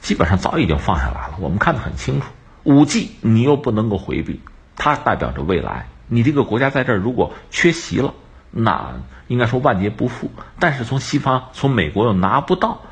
[0.00, 1.34] 基本上早已经放下来了。
[1.38, 2.26] 我们看得很清楚。
[2.64, 4.40] 五 G 你又不能够回避，
[4.76, 5.88] 它代表着未来。
[6.08, 8.14] 你这个国家在这儿如果缺席了，
[8.50, 10.30] 那应该说万劫不复。
[10.58, 12.82] 但是从西方、从美国又拿不到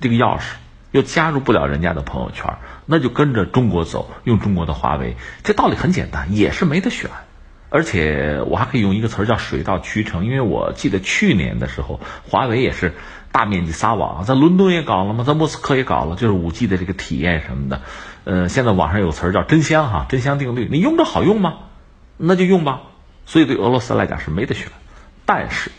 [0.00, 0.54] 这个钥匙，
[0.90, 5.16] 又加入不了人家的朋友圈，那就跟着中国走，用中国的华为。
[5.44, 7.10] 这道理很简单，也是没得选。
[7.68, 12.94] 而且我还可以用一个词儿叫水到渠成，因为我记得去年的时候，华为也是
[13.30, 17.82] 大面积撒网，在伦敦也搞了嘛，在莫斯科也搞了，就是五 G 的这个体验什么的。
[18.30, 21.54] 呃，现在网上有词儿叫真香哈，真香定律，你用着好用吗？
[22.16, 22.82] 那就用吧。
[23.26, 24.68] 所以对俄罗斯来讲是没得选。
[25.26, 25.72] 但是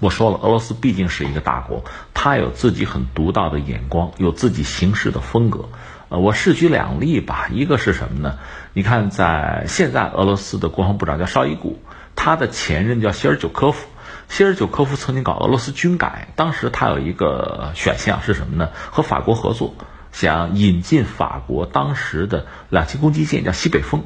[0.00, 5.70] 我说了，俄罗斯毕竟是一个大国，它有自己很独到的眼光，有自己行事的风格。
[6.10, 8.38] 呃，我试举两例吧，一个是什么呢？
[8.74, 11.80] 你看，在现在俄罗斯的国防部长叫绍伊古，
[12.16, 13.88] 他的前任叫谢尔久科夫。
[14.28, 18.68] 谢尔久科夫曾经搞俄罗斯军改，当时他有一个选项是什么呢？
[18.90, 19.74] 和法国合作，
[20.14, 24.04] 想引进法国当时的两栖攻击舰叫西北风。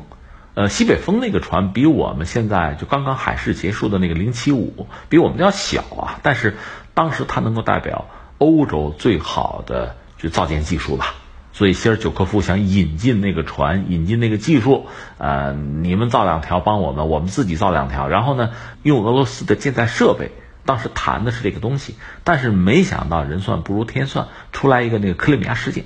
[0.54, 6.56] 呃，西北风那个船比我们现在就刚刚海试结束的那个零七五比我们要小啊，但是
[6.94, 8.06] 当时它能够代表
[8.38, 11.14] 欧洲最好的就造舰技术吧。
[11.52, 14.86] 所以，希尔久科夫想引进那个船，引进那个技术，
[15.18, 18.50] 呃，你们造两条帮我们，我们自己造两条，然后呢，
[18.82, 20.32] 用俄罗斯的舰载设备。
[20.64, 21.94] 当时谈的是这个东西，
[22.24, 25.84] 但是没想到人算不如天算，出来一个那个克里米亚事件。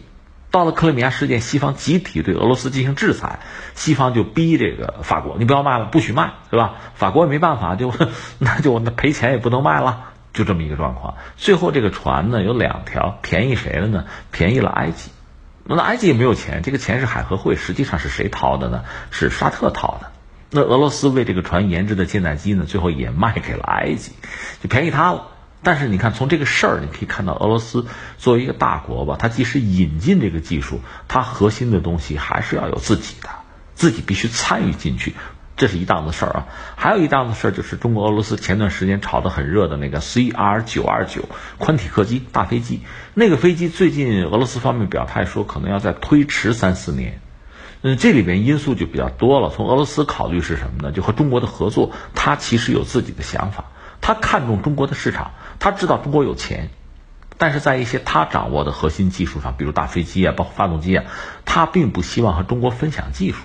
[0.52, 3.40] 到了克里米亚事件，西方集体对俄罗斯进行制裁，
[3.74, 6.74] 西方就逼这个法国，你不要卖了，不许卖，是吧？
[6.94, 7.92] 法国也没办法，就
[8.38, 11.14] 那就那赔钱也不能卖了，就这么一个状况。
[11.38, 14.04] 最后这个船呢有两条，便宜谁了呢？
[14.30, 15.10] 便宜了埃及。
[15.64, 18.84] 那埃及也没有钱，这个钱是海合会，实际上是谁掏的呢？
[19.10, 20.12] 是沙特掏的。
[20.50, 24.12] 那俄罗斯为这个船研制的舰载机呢，最后也卖给了埃及，
[24.62, 25.28] 就便宜他了。
[25.62, 27.86] 但是你看，从这个事儿你可以看到，俄罗斯
[28.18, 33.28] 作为一个大国吧，它即使引进这个技术，它核心的东西还是要有自己的，
[33.74, 35.14] 自己必须参与进去。
[35.54, 36.46] 这是一档子事儿啊，
[36.76, 42.80] 还有一档子事儿就是中国俄罗斯前段时间炒得很热的那个 CR 九二九宽体客机大飞机，
[43.14, 47.20] 那个飞机最近俄罗斯方面表态说可能要再推迟三四年，
[47.82, 49.50] 嗯，这里边因素就比较多了。
[49.54, 50.90] 从俄罗斯考虑是什么呢？
[50.90, 53.66] 就和中国的合作，他其实有自己的想法，
[54.00, 56.70] 他看重中国的市场，他知道中国有钱，
[57.38, 61.04] 但是在一些他掌握的核心技术上，比如大飞机啊，包括发动机啊，
[61.44, 63.44] 他并不希望和中国分享技术。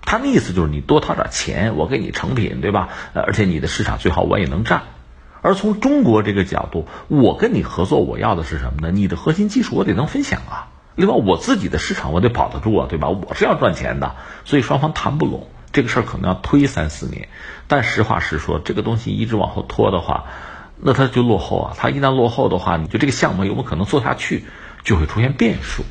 [0.00, 2.88] 他的意思就是你多掏点钱，我给你成品，对吧？
[3.12, 4.84] 而且你的市场最好我也能占。
[5.42, 8.90] 而从中国这个角度，我跟你合作，我要的是什么呢？
[8.90, 10.68] 你的核心技术我得能分享啊。
[10.94, 13.10] 另外，我自己的市场我得保得住啊，对吧？
[13.10, 17.28] 我是要赚钱的，所以双方谈不拢，这个事儿可能要推三四年。
[17.66, 20.24] 但实话实说，这个东西一直往后拖的话，
[20.80, 21.74] 那它就落后啊。
[21.76, 24.44] 它一旦落后的话，你就这个项目有没有可能做下去，
[24.84, 25.84] 就会出现变数。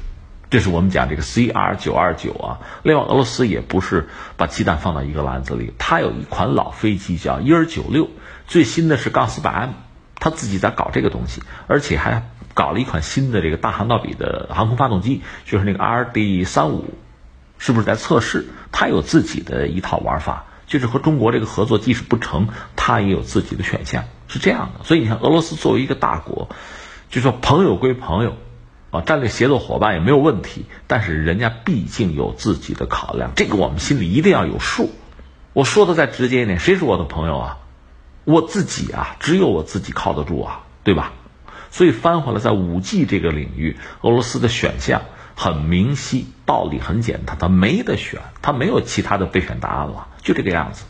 [0.50, 8.10] 这是我们讲这个 CR 九二九啊，另外俄罗斯也不是把鸡蛋放到一个篮子里，它有一款老飞机叫伊尔九六，
[8.48, 9.72] 最新的是杠四百 M，
[10.16, 16.94] 它自己在搞这个东西，而且还搞了一款新的这个大航道比的航空发动机，就是那个 RD 三五，
[17.58, 18.48] 是不是在测试？
[18.72, 22.48] 它有自己的一套玩法，就是和中国这个合作即使不成，
[22.78, 24.84] 它也有自己的选项，是这样的。
[24.86, 26.50] 所以你看，俄罗斯作为一个大国，
[27.10, 28.36] 就说朋友归朋友。
[28.90, 34.92] 啊，战略协作伙伴也没有问题，但是人家毕竟有自己的考量，这个我们心里一定要有数。
[35.52, 37.58] 我说的再直接一点，谁是我的朋友啊？
[38.24, 41.12] 我自己啊，只有我自己靠得住啊，对吧？
[41.70, 45.02] 所以翻回来，在五 G 这个领域，俄罗斯的选项
[45.36, 50.86] 很明晰，道理很简单，他没得选，他没有其他的备选答案了，就这个样子。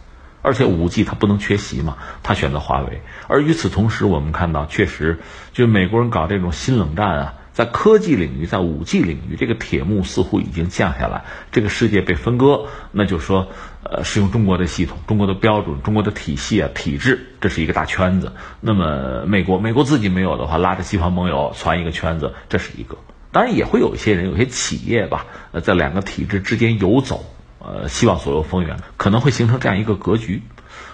[0.48, 3.02] 而且五 G 它不能缺席嘛，他选择华为。
[3.28, 5.20] 而与此同时，我们看到，确实，
[5.52, 7.34] 就美国人搞这种新冷战啊。
[7.52, 13.48] 在科技领域，在五 G 领域，这个铁幕似乎已经降下来，这个世界被分割，那就说，
[13.84, 18.32] 呃，使用中国的系统、中国的标准、中国的体系啊、体制，这是一个大圈子。
[18.62, 22.96] 那么美国，美国自己没有的话，拉着西方盟友传一个圈子，这是一个。
[23.34, 27.26] 当然也会有一些人、有些企业吧，呃，在两个体制之间游走，
[27.68, 30.42] 呃，希望左右逢源，可能会形成这样一个格局。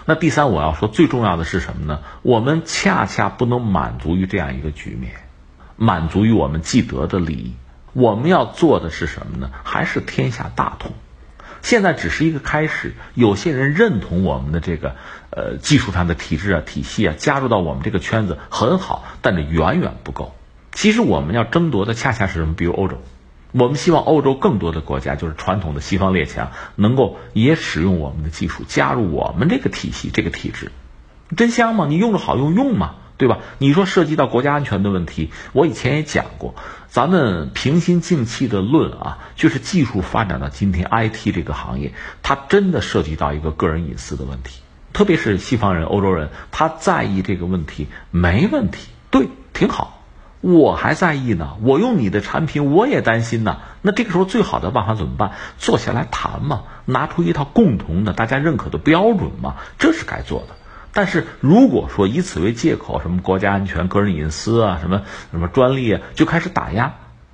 [0.06, 2.00] 那第三，我要说最重要的是什么呢？
[2.22, 5.12] 我们恰恰不能满足于这样一个局面。
[5.76, 7.54] 满足于我们既得的利益，
[7.92, 9.50] 我们要做的是什么呢？
[9.62, 10.92] 还是天下大同？
[11.62, 12.94] 现在只是一个开始。
[13.14, 14.96] 有些人认同我们的这个
[15.30, 20.34] 呃技术上的体制啊、体系啊，加入到我们这个圈子很好，但这远远不够。
[20.72, 22.54] 其实我们要争夺的恰恰是什么？
[22.54, 23.02] 比如欧洲，
[23.56, 30.72] 我们希望欧洲更多的国家，就是传统的西方列强，能够也使用我们的技术，加入我们这个体系、这个体制，
[31.36, 31.86] 真香吗？
[31.88, 32.96] 你用着好用用吗？
[33.16, 33.38] 对吧？
[33.58, 36.56] 你说涉及到国家安全的问题，我以前也讲过，
[36.88, 41.92] 咱们平心静气的论啊，就是技术发展到今天，IT 这个行业，
[42.24, 44.62] 它真的涉及到一个个人隐私的问题，
[44.92, 50.03] 特别是西方人、欧洲人，他在意这个问题，没问题，对，挺好。
[50.44, 53.60] 我还在意呢，我用你的产品我也担心呢。
[53.80, 55.32] 那这个时候最好的办法怎么办？
[55.56, 60.48] 坐下来谈嘛，拿出一套共同的、大家认可的标准嘛，这是该做的。
[60.92, 66.92] 但是如果说以此为借口，什么国家安全、个人隐私啊，什么什么专利啊，就开始打压，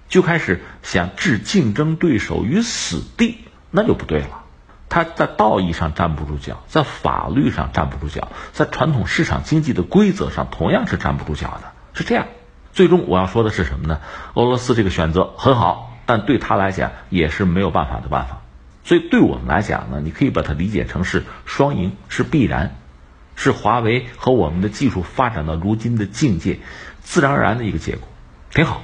[0.09, 3.39] 就开始想置竞争对手于死地，
[3.73, 4.45] 那就不对了。
[4.89, 12.29] 他在道义上站不住脚，在法律上站不住脚，在传统市场经济的规则上同样是站不住脚的，是这样。
[12.73, 14.01] 最终我要说的是什么呢？
[14.35, 18.43] 俄罗斯这个选择很好，但对他来讲也是没有办法的办法。
[18.85, 22.77] 所以对我们来讲呢，你可以把它理解成是双赢，是必然。
[23.37, 26.59] 是华为和我们的技术发展到如今的境界，
[27.01, 28.07] 自然而然的一个结果，
[28.51, 28.83] 挺好。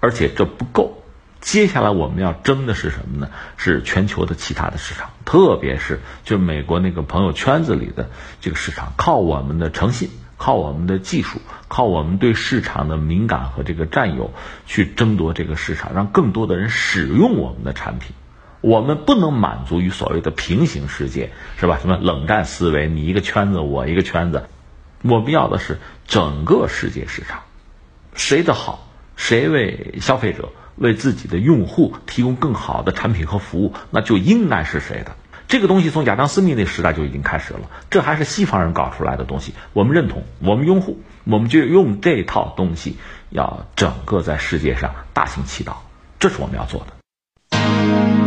[0.00, 1.04] 而且这不够，
[1.40, 3.30] 接下来我们要争的是什么呢？
[3.56, 8.10] 是全球的其他的市场，特别是就美国那个朋友圈子里的
[8.40, 10.10] 这个市场，靠我们的诚信，
[10.40, 14.32] 靠我们的技术，靠我们对市场的敏感和这个占有，
[14.64, 18.16] 去争夺这个市场，让更多的人使用我们的产品。
[18.62, 21.78] 我们不能满足于所谓的平行世界，是吧？
[21.78, 24.46] 什么冷战思维，你一个圈子，我一个圈子。
[25.02, 27.42] 我们要的是整个世界市场，
[28.14, 35.16] 谁的好，谁为消费者、为自己的用户提供更好的产品和服务，那就应该是谁的。
[35.50, 39.52] 这个东西从亚当·斯密那时代就已经开始了，这还是西方人搞出来的东西。
[39.72, 42.96] 我们认同，我们拥护，我们就用这套东西，
[43.30, 45.82] 要整个在世界上大行其道，
[46.20, 48.19] 这是我们要做的。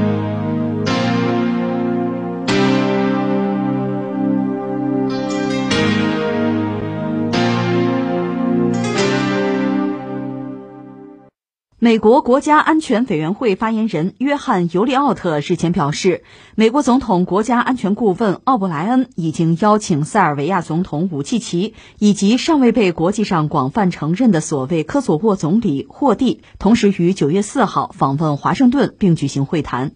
[11.83, 16.23] 美国国家安全委员会发言人约翰·尤利奥特日前表示，
[16.55, 29.91] 美国总统国家安全顾问奥布莱恩已经邀请塞尔维亚总统武契奇以及尚未被国际上广泛承认的所谓科索沃总理霍蒂，同时于九月四号访问华盛顿并举行会谈。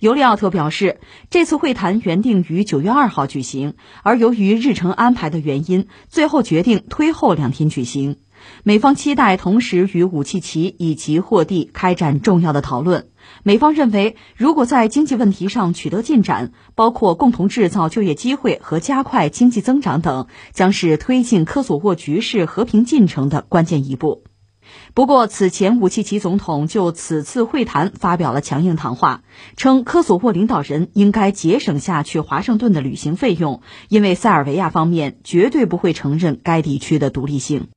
[0.00, 0.98] 尤利奥特表示，
[1.30, 8.16] 这次会谈原定于九月二号举行，而由于日程安排的原因，最后决定推后两天举行。
[8.62, 13.08] 美方期待同时与武契奇以及霍蒂开展重要的讨论。
[13.42, 24.24] 美方认为，如果在经济问题上取得进展，包括共同制造就业机会和加快经济增长等，将是推进科索沃局势和平进程的关键一步。
[24.94, 29.22] 不过，此前武契奇总统就此次会谈发表了强硬谈话，
[29.56, 37.68] 称科索沃领导人应该节省下去华盛顿的旅行费用，因为塞尔维亚方面绝对不会承认该地区的独立性。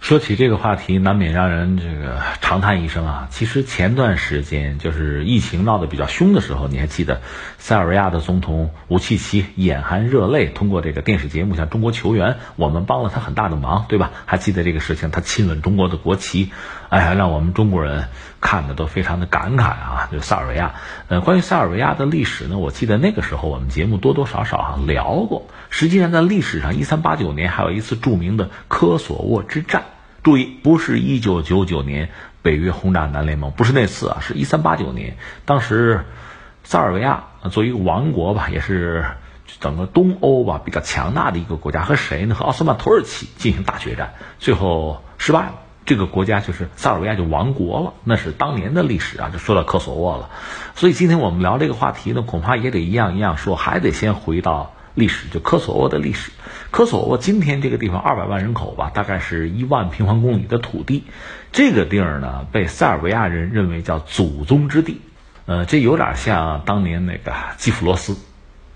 [0.00, 3.28] 说起这个话题，难免让人这个长叹一声啊。
[3.30, 7.20] 其实前段时间就是疫情闹得比较凶的时候，你还记得
[7.58, 14.12] 塞尔维亚的总统武契奇眼含热泪通过这个电视节目向中国求援，我们帮了他很大的忙，对吧？
[14.24, 16.52] 还记得这个事情，他亲吻中国的国旗，
[16.88, 18.06] 哎呀，让我们中国人
[18.40, 20.08] 看的都非常的感慨啊。
[20.12, 20.74] 就塞尔维亚，
[21.08, 25.46] 呃，关于塞尔维亚的历史呢，我记得那个时候我们节目多多少少哈聊过。
[25.70, 29.84] 实际上，在历史上，一三八九年还有一次著名的科索沃之战。
[30.22, 32.10] 注意，不是一九九九年
[32.42, 35.16] 北约轰炸南联盟，不是那次啊，是一三八九年。
[35.44, 36.04] 当时，
[36.64, 39.04] 塞尔维亚作为一个王国吧，也是
[39.60, 42.34] 整个东欧吧比较强大的一个国家，和谁呢？
[42.34, 45.54] 和奥斯曼土耳其进行大决战，最后失败了。
[45.88, 49.30] 这个国家就是塞尔维亚就亡国了，那是当年的历史啊。
[49.32, 50.30] 就说到科索沃了，
[50.76, 54.72] 所以今天我们聊这个话题呢，恐怕也得一样一样说，还得先回到。
[54.94, 56.32] 历史就科索沃的历史，
[56.72, 61.04] 科索沃今天这个地方二百万人口吧，大概是一万平方公里的土地，
[61.52, 65.00] 这个地儿呢被塞尔维亚人认为叫祖宗之地，
[65.46, 68.16] 呃，这有点像当年那个基辅罗斯，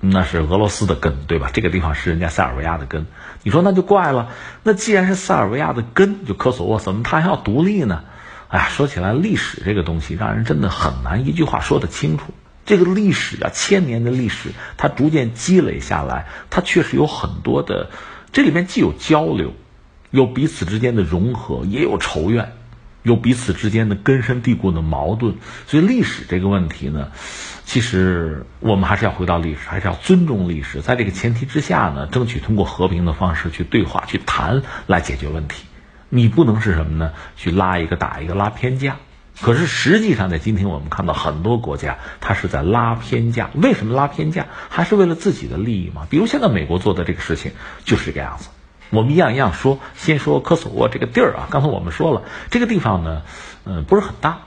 [0.05, 1.51] 那是俄罗斯的根，对吧？
[1.53, 3.07] 这个地方是人家塞尔维亚的根，
[3.45, 4.31] 你说那就怪了，
[4.65, 8.03] 那既然是塞尔维亚的根，就科索沃，怎么他还要独立呢？
[8.49, 12.35] 哎呀，说起来历史这个东西，让人真的很难一句话说得清楚。
[12.67, 17.91] 这个历史啊，千年的历史，它逐渐积累下来，它确实有很多的，
[18.33, 19.55] 这里面既有交流，
[20.11, 22.53] 有彼此之间的融合，也有仇怨，
[23.03, 25.37] 有彼此之间的根深蒂固的矛盾。
[25.67, 27.11] 所以历史这个问题呢，
[27.65, 35.65] 其实我们还是要回到历史，还是要尊重历史，在这个前提之下呢，争取通过和平的方式去对话、去谈来解决问题。
[36.09, 37.13] 你不能是什么呢？
[37.37, 38.97] 去拉一个打一个，拉偏架。
[39.41, 43.49] 可是实际上，在今天我们看到很多国家，它是在拉偏架。
[43.55, 44.47] 为什么拉偏架？
[44.69, 46.07] 还是为了自己的利益吗？
[46.11, 47.53] 比如现在美国做的这个事情
[47.85, 48.51] 就是这个样子。
[48.91, 51.49] 我们一样一样说，先说科索沃这个地儿啊。
[51.49, 53.23] 刚才我们说了，这个地方呢，
[53.65, 54.41] 嗯，不是很大。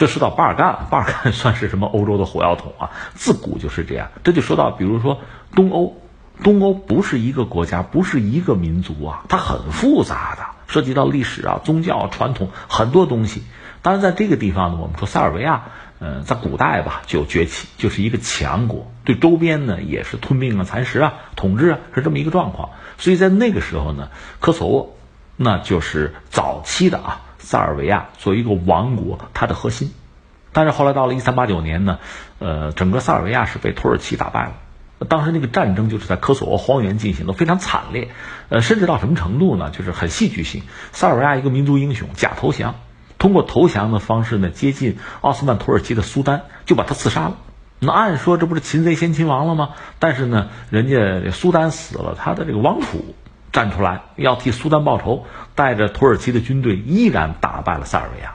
[0.00, 2.90] 这说到巴尔干，巴尔干 算是什么欧洲的火药桶啊？
[3.14, 4.08] 自古就是这样。
[4.24, 5.20] 这就说到，比如说
[5.54, 6.00] 东欧，
[6.42, 10.42] 东欧不是一个国家，不是一个民族啊，它很复杂的。
[10.68, 13.42] 涉及到历史啊、宗教传统很多东西。
[13.82, 15.64] 当然，在这个地方呢，我们说塞尔维亚，
[15.98, 22.70] 嗯，在古代吧就崛起，就是一个强国，对周边呢也是吞并啊、蚕食啊、统治啊，是这么一个状况。
[22.96, 24.08] 所以在那个时候呢，
[24.40, 24.96] 科索沃
[25.36, 27.20] 那就是早期的啊，
[27.50, 29.92] 塞尔维亚作为一个王国，它的核心。
[30.52, 31.98] 但是后来到了一三八九年呢，
[32.38, 34.52] 呃，整个塞尔维亚是被土耳其打败了。
[35.08, 38.10] 当时那个战争就是在科索沃荒原进行的，非常惨烈。
[38.50, 39.70] 呃，甚至到什么程度呢？
[39.70, 40.62] 就是很戏剧性。
[40.92, 42.76] 塞尔维亚一个民族英雄假投降，
[43.18, 47.36] 通过投降的方式呢接近奥斯曼土耳其的苏丹，就把他刺杀了。
[47.80, 49.70] 那按说这不是擒贼先擒王了吗？
[49.98, 53.16] 但是呢，人家苏丹死了，他的这个王储
[53.52, 55.24] 站出来要替苏丹报仇，
[55.54, 58.34] 带着土耳其的军队依然打败了塞尔维亚。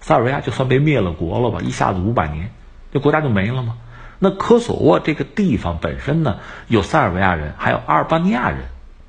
[0.00, 2.52] 塞尔维亚就算被灭了国了吧，一下子五百年，
[2.92, 3.76] 这国家就没了吗？
[4.18, 6.38] 那科索沃这个地方本身呢，
[6.68, 8.60] 有塞尔维亚人，还有阿尔巴尼亚人，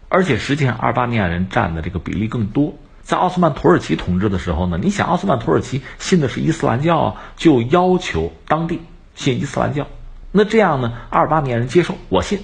[0.09, 2.73] 而且实际上阿尔巴尼亚人占的这个比例更多。
[3.03, 8.81] 在奥斯曼土耳其统治的时候呢，你想奥斯曼土耳其信的是伊斯兰教啊，就要求当地
[9.13, 9.87] 信伊斯兰教，
[10.31, 12.39] 那这样呢，阿尔巴尼亚人接受我信。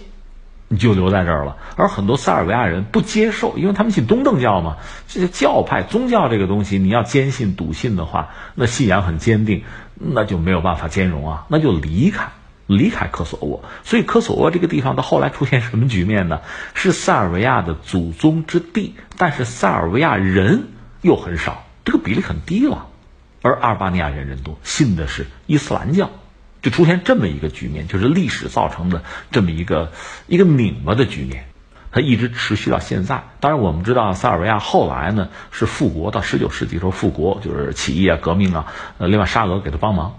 [0.72, 4.78] 你就留在这儿了，而很多塞尔维亚人不接受，因为他们信东正教嘛。
[5.08, 9.64] 这些教派宗教这个东西，你要坚信笃信的话，那信仰很坚定，
[9.96, 12.28] 那就没有办法兼容啊，那就离开，
[12.68, 13.64] 离开科索沃。
[13.84, 16.42] 所以科索沃这个地方到后来出现什么局面呢？
[16.76, 20.68] 是塞尔维亚的祖宗之地，但是塞尔维亚人
[21.02, 22.86] 又很少，这个比例很低了，
[23.42, 26.12] 而阿尔巴尼亚人人多，信的是伊斯兰教。
[26.62, 29.92] 就出现这么一个局面，就是历史造成的这么一个
[30.28, 31.48] 一个拧巴的局面，
[31.92, 33.24] 它一直持续到现在。
[33.40, 40.18] 当然，我们知道塞尔维亚后来呢是复国，到十九世纪时候复国，就是起义啊、革命啊，呃，另外沙俄给他帮忙。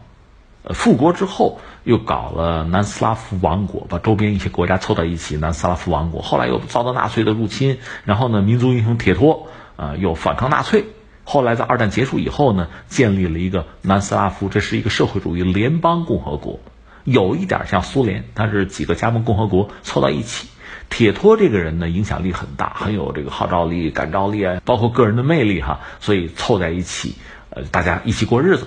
[0.63, 6.21] 呃，复国之后又搞了南斯拉夫王国，把周边一些国家凑到一起，南斯拉夫王国。
[6.21, 10.85] 后来又遭到纳粹的入侵，然后呢，民族英雄铁托啊又反抗纳粹。
[11.25, 16.59] 后来在二战结束以后呢，建立了一个南斯拉夫，这是一个社会主义联邦共和国，
[17.05, 20.49] 有一点像苏联，它是几个加盟共和国凑到一起。
[20.89, 27.15] 铁托这个人呢，影响力很大，很有这个号召力、感召力啊，包括个人的魅力哈，所以凑在一起，
[27.51, 28.67] 呃，大家一起过日子，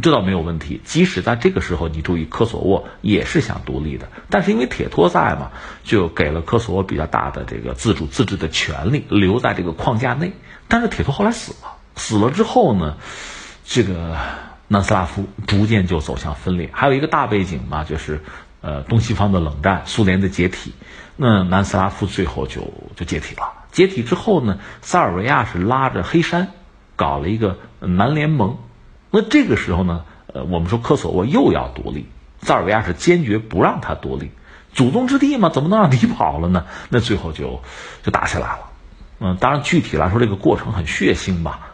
[0.00, 0.80] 这倒没有问题。
[0.84, 5.50] 即使在这个时候，你注意，科索沃也是想独立的，但是因为铁托在嘛，
[5.82, 10.32] 就给了科索沃比较大的这个自主自治的权利，留在这个框架内。
[10.68, 11.72] 但是铁托后来死了。
[11.96, 12.96] 死了之后呢，
[13.64, 14.16] 这个
[14.68, 16.70] 南斯拉夫逐渐就走向分裂。
[16.72, 18.20] 还有一个大背景嘛，就是
[18.60, 20.74] 呃东西方的冷战，苏联的解体，
[21.16, 23.52] 那南斯拉夫最后就就解体了。
[23.70, 26.48] 解体之后呢，塞尔维亚是拉着黑山
[26.96, 28.58] 搞了一个南联盟。
[29.10, 32.08] 那这个时候呢，呃，我们说科索沃又要独立，
[32.40, 34.30] 塞尔维亚是坚决不让他独立，
[34.72, 36.66] 祖宗之地嘛，怎么能让你跑了呢？
[36.88, 37.62] 那最后就
[38.02, 38.70] 就打起来了。
[39.20, 41.70] 嗯，当然具体来说，这个过程很血腥吧。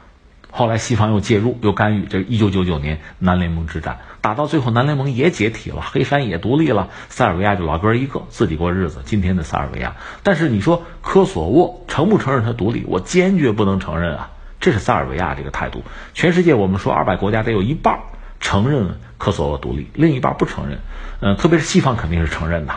[0.50, 2.06] 后来西方又介入，又干预。
[2.06, 9.00] 这一九九九年南联盟之战打到最后，南联盟也解体了，黑山也独立了，塞尔维亚就老哥一个，自己过日子。
[9.04, 12.84] 今天的塞尔维亚，但是你说科索沃承不承认他独立？
[12.86, 14.30] 我坚决不能承认啊！
[14.60, 15.82] 这是塞尔维亚这个态度。
[16.12, 18.00] 全世界我们说二百国家得有一半
[18.40, 20.80] 承认科索沃独立，另一半不承认。
[21.20, 22.74] 嗯，特别是西方肯定是承认的。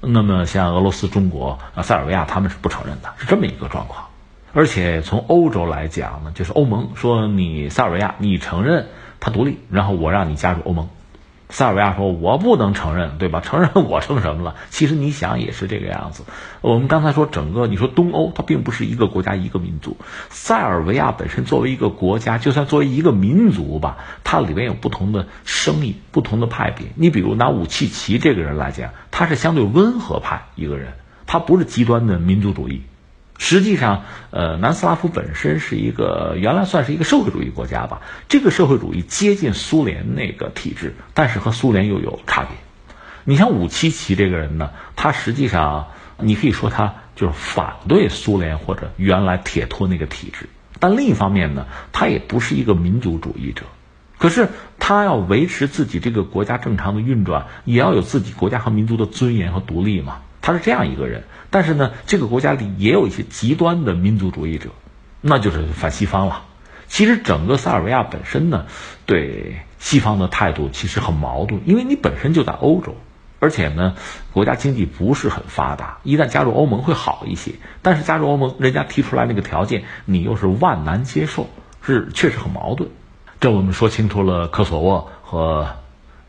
[0.00, 4.07] 那么像俄罗斯、中国啊、塞尔维亚他们是不承认的，是这么一个状况。
[4.52, 8.86] 而且从欧洲来讲呢，就是欧盟说你塞尔维亚你承认
[9.20, 10.88] 它独立，然后我让你加入欧盟。
[11.50, 13.40] 塞尔维亚说我不能承认，对吧？
[13.44, 14.54] 承认我成什么了？
[14.68, 16.24] 其实你想也是这个样子。
[16.60, 19.96] 我们刚才说整个你说东欧它并不是一个国家一个民族，
[20.28, 26.86] 塞尔维亚本身作为一个国家，就算作为一个民族吧，它里面有不同的声音、不同的派别。
[26.96, 30.92] 你比如拿武契奇这个人来讲，他是相对温和派一个人，
[31.26, 32.82] 他不是极端的民族主义。
[33.38, 38.02] 实际上，呃，南斯拉夫本身是一个原来算是一个社会主义国家吧。
[38.28, 42.50] 这个社会主义接近苏联那个体制，但是和苏联又有差别。
[43.24, 45.86] 你像武契奇这个人呢，他实际上
[46.18, 50.48] 你可以说他就是反对苏联或者原来铁托那个体制，
[50.80, 53.62] 但另一方面呢，他也不是一个民族主义者。
[54.18, 54.48] 可是
[54.80, 60.22] 他要维持自己这个国家正常的运转，也要有自己国家和民族的尊严和独立嘛。
[60.42, 61.22] 他是这样一个人。
[61.50, 64.70] 但是呢，这个国家里也有一些极端的民族主义者，
[65.20, 66.44] 那就是反西方了。
[66.88, 68.66] 其实整个塞尔维亚本身呢，
[69.06, 72.96] 对西方的态度其实很矛盾，因为你本身就在欧洲，
[73.40, 73.94] 而且呢，
[74.32, 75.98] 国家经济不是很发达。
[76.02, 81.48] 一旦加入欧盟会好一些，但是加入欧盟，人家提出来那个条件，你又是万难接受，
[81.82, 82.90] 是确实很矛盾。
[83.40, 85.76] 这我们说清楚了，科索沃和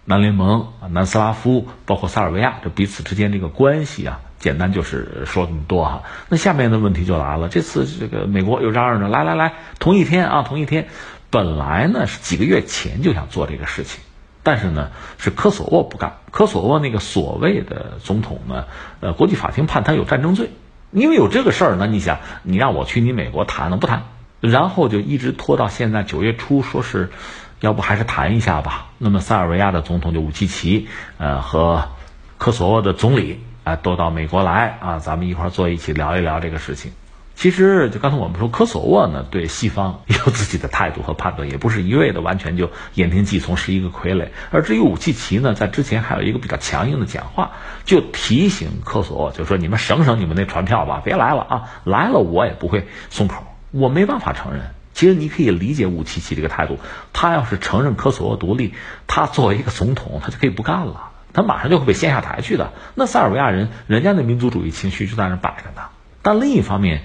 [0.06, 4.20] 南联盟、南斯拉夫，包括塞尔维亚，这彼此之间这个关系啊。
[4.40, 6.04] 简单就是说这么多哈。
[6.30, 10.88] 那下面的问题就来了，这次这个美国又嚷嚷着来来来，同一天啊，同一天，
[11.30, 14.02] 本来呢是几个月前就想做这个事情，
[14.42, 18.66] 但是呢是科索沃不干，科索沃那个所谓的总统呢，
[19.02, 20.50] 呃，国际法庭判他有战争罪，
[20.92, 24.04] 因为有这个事儿呢，你想你让我去你美国谈呢不谈，
[24.40, 27.12] 然后就一直拖到现在九月初，说是
[27.60, 28.88] 要不还是谈一下吧。
[28.98, 30.88] 那么塞尔维亚的总统就武契奇，
[31.18, 31.90] 呃和
[32.38, 33.42] 科索沃的总理。
[33.70, 36.92] 啊，都到美国来啊，咱们一块坐一起聊一聊这个事情。
[37.36, 44.30] 其实，就刚才我们说，科索沃呢对西方有自己的态度和判断，也不是一味的完全就言听计从，是一个傀儡。
[44.50, 47.52] 而至于武契奇呢，在之前还有一个比较强硬的讲话，
[47.86, 54.62] 就提醒科索沃，就说你们省省你们那船票吧，别来了啊，来了我也不会松口，我没办法承认。
[54.96, 56.80] 其实你可以理解武契奇这个态度，
[57.14, 58.74] 他要是承认科索沃独立，
[59.06, 61.09] 他作为一个总统，他就可以不干了。
[61.34, 62.74] 他马上就会被掀下台去的。
[62.96, 65.88] 那塞尔维亚人，人家的民族主义情绪就在那摆着呢。
[66.22, 67.04] 但另一方面，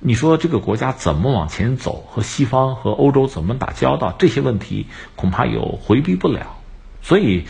[0.00, 6.56] 你说这个国家怎么往前走，和西方和欧洲怎么打交道，这些问题恐怕有回避不了。
[7.02, 7.44] 所以，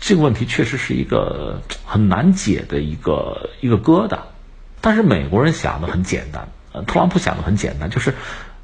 [0.00, 4.18] 这个问题确实是一个很难解的一个一个疙瘩。
[4.80, 8.14] 但是美国人想的很简单，呃，特朗普想的很简单，就是。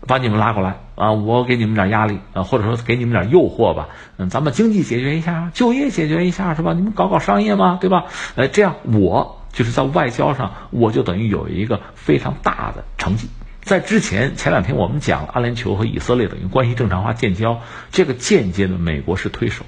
[0.07, 1.12] 把你们拉过来啊！
[1.12, 3.88] 我给你们点压力啊，或者说给你们点诱惑吧。
[4.18, 6.72] 嗯，咱们经济解决一下，就业解决一下，是吧？
[6.74, 8.05] 你们搞搞商业嘛，对吧？
[8.36, 13.28] 哎，这样我就是在外交上，我就等于有一个非常大的成绩。
[13.62, 19.64] 在之前前两天我们讲阿联酋和以色列等于关系正常化建交，这个间接的美国是推手。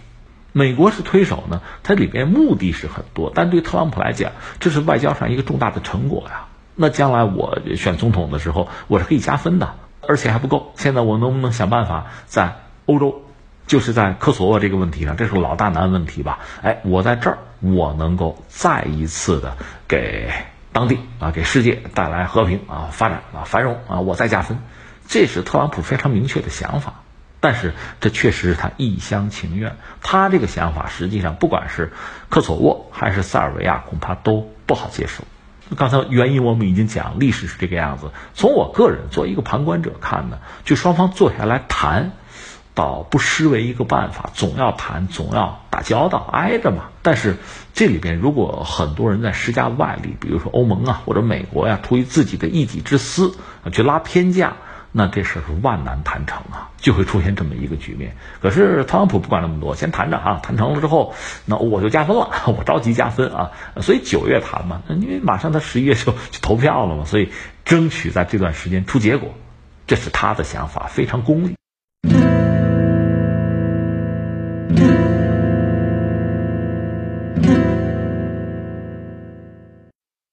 [0.52, 6.46] 美国是推手呢，它里边目的是很多，但对特朗普来讲，这是外交上一个重大的成果呀。
[6.74, 9.74] 那将来我选总统的时候，我是可以加分的。
[10.08, 13.22] 而且还不够，现在我能不能想办法在欧洲，
[13.66, 16.38] 就是在科索沃这个问题上，这是个老大难问题吧？
[16.62, 19.56] 哎，我在这儿，我能够再一次的
[19.88, 20.30] 给
[20.72, 24.58] 当地啊，给世界带来和平啊、发展啊、繁荣啊，我再加分，
[25.08, 26.94] 这是特朗普非常明确的想法。
[27.38, 31.92] 但是这确实是他一厢情愿，他这个想法实际上不管是
[32.28, 35.22] 科索沃还是塞尔维亚，恐怕都不好接受。
[35.74, 38.12] 刚才原因我们已经讲，历史是这个样子。
[38.34, 42.12] 从我个人作为一个旁观者看呢，就双方坐下来谈，
[42.72, 44.30] 倒不失为一个办法。
[44.32, 46.90] 总要谈，总要打交道，挨着嘛。
[47.02, 47.36] 但是
[47.74, 53.34] 这里边如果很多人在施加外力，比如说欧盟啊或者美国呀，出于自己的一己之私
[53.72, 54.56] 去拉偏架。
[54.98, 58.16] 那这事儿是万难谈成啊，就会出现这么一个局面。
[58.40, 61.12] 可是特朗普不管那么多，先谈着啊，谈成了之后，
[61.44, 63.50] 那我就加分了，我着急加分啊。
[63.82, 67.28] 所以九月谈嘛，因为马上他十一月就就投票了嘛，所以
[67.66, 69.34] 争取在这段时间出结果，
[69.86, 71.54] 这是他的想法，非常功利。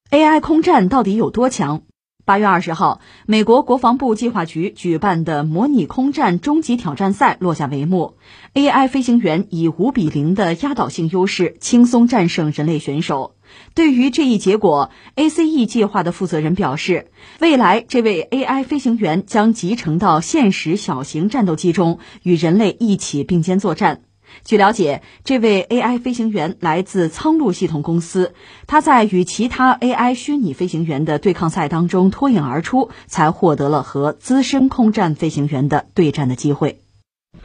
[0.09, 1.81] AI 空战到底有多强？
[2.25, 8.15] 八月二十号，美国国防部计划局举办的模拟空战终极挑战赛落下帷幕。
[8.53, 13.35] AI 飞行员以五比零的压倒性优势，轻松战胜人类选手。
[13.75, 17.11] 对于这一结果，ACE 计划的负责人表示，
[17.41, 24.03] 未来这位 AI 飞行员将集成到现实小型战斗机中，与人类一起并肩作战。
[24.43, 28.33] 据了解，这位 AI 飞行员来自苍鹭系统公司。
[28.67, 36.82] 他在与其他 AI 虚拟飞行员的对抗赛当中脱颖而出，才获得了和资深空战飞行员的对战的机会。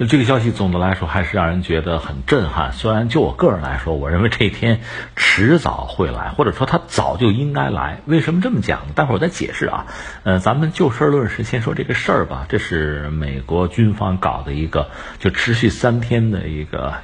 [0.06, 2.72] 这个消息总的来说还是让人觉得很震撼。
[2.72, 4.80] 虽然就我个人来说，我认为这一天
[5.16, 8.00] 迟早会来，或者说他早就应该来。
[8.06, 8.82] 为什么这么讲？
[8.94, 9.86] 待会儿我再解释啊。
[10.22, 12.46] 呃，咱们就事论事，先说这个事儿吧。
[12.48, 16.94] 这是美国军方搞的一个，就持续三天的一个。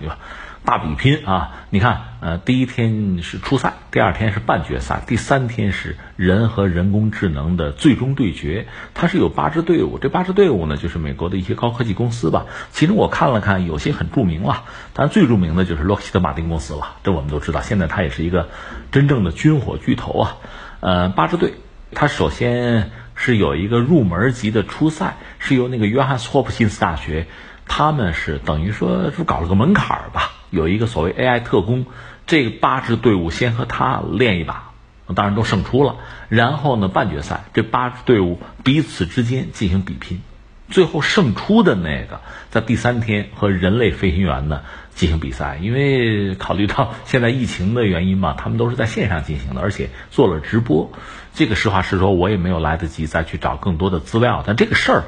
[0.65, 1.67] 大比拼啊！
[1.69, 8.67] 你看，呃，第一天是初赛，第二天是半决赛，第三天是人和人工智能的最终对决。
[8.95, 12.47] 它是有八支队伍，这八支队伍呢，就是美国的一些高科技公司吧。
[12.73, 16.97] 其中我看了看，有些很著名了，但最著名的就是洛克希德马丁公司了。
[17.03, 18.49] 这我们都知道，现在它也是一个
[18.91, 20.37] 真正的军火巨头啊。
[20.81, 21.53] 呃，八支队，
[21.93, 27.27] 它首先是有一个入门级的初赛，是由那个约翰霍普金斯大学，
[27.69, 30.31] 他们是等于说是搞了个门槛儿吧。
[30.55, 31.85] 有一个所谓 AI 特工，
[32.27, 34.71] 这八支队伍先和他练一把，
[35.15, 35.97] 当然都胜出了。
[36.29, 40.23] 然后呢，半决赛这八支队伍彼此之间进行比拼，
[40.69, 44.63] 最后胜出的那个在第三天和人类飞行员呢
[44.95, 45.59] 进行比赛。
[45.61, 50.91] 因为考虑到现在疫情的原因嘛，他们都是在线上进行的，而且做了直播。
[51.35, 54.45] 这个实话实说，我也没有来得及再去找更多的资料。
[54.47, 55.05] 但这个事儿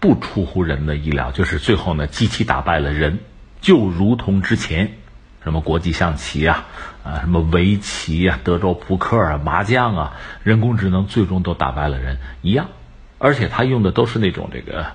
[0.00, 3.20] 不出乎人的意料，就是最后呢，机器打败了人。
[3.64, 4.98] 就如同之前，
[5.42, 6.66] 什么国际象棋啊，
[7.02, 10.12] 啊，什么围棋啊、德州扑克啊、麻将啊，
[10.42, 12.68] 人工智能最终都打败了人一样，
[13.16, 14.88] 而且它用的都是那种这个。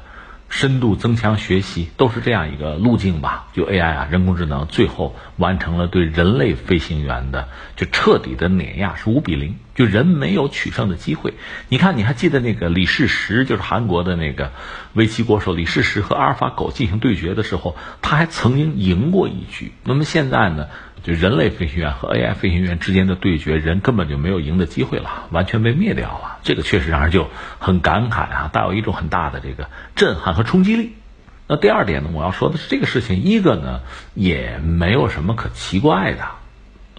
[0.51, 3.49] 深度增强学习都是这样一个路径吧？
[3.53, 11.36] 就 AI 啊，人工智能最后完成了对人类飞行员的就彻底的碾压，是五比零，就人没有取胜的机会。
[11.67, 14.51] 你看，你还记得那个李世石，就是韩国的那个
[14.94, 19.72] 围棋国手李世石和阿尔法狗进行对决的时候，他还曾经赢过一局。
[19.84, 20.68] 那么现在呢？
[21.02, 26.40] 就人类飞行员和 AI 飞行员之间的对决，人根本就没有赢的机会了，完全被灭掉了。
[26.44, 30.96] 这个确实让人就很感慨啊，带有一种很大的这个震撼和冲击力。
[31.48, 33.80] 那第二点呢，我要说的是这个事情，一个呢
[34.14, 36.26] 也没有什么可奇怪的。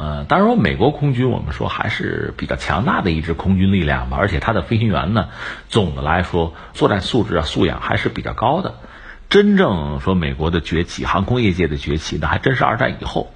[0.00, 5.28] 呃，当然美国空军，我们说还是比较强大的一支空军力量吧，而且它的飞行员呢，
[5.68, 8.76] 总的来说作战素质啊素养还是比较高的。
[9.28, 13.30] 真正说美国的崛起，航空业界的崛起，那还真是二战以后。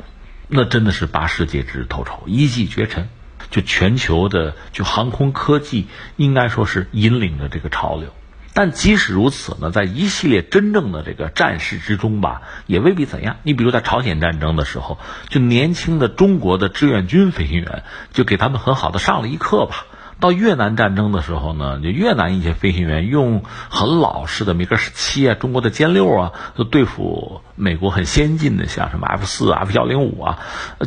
[0.49, 3.11] 那真的是八世界之头筹，一骑绝尘，
[3.51, 5.87] 就全球的就航空科技
[6.17, 8.09] 应该说是引领着这个潮流。
[8.55, 13.37] 但即使如此呢，在一系列真正的这个战事之中吧，也未必怎样。
[13.43, 14.99] 你比如在朝鲜战争的时候，
[15.29, 17.83] 就年轻的中国的志愿军飞行员
[18.13, 19.87] 就给他们很好的上了一课吧。
[20.21, 30.39] 到越南战争的时候呢，就越南一些飞行员用很老式的米格十七啊、中国的歼六啊，就对付美国很先进的像什么 F 四、F 幺零五啊，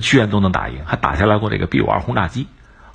[0.01, 2.47] 居然都能打赢，还打下来过这个 B 五二轰炸机。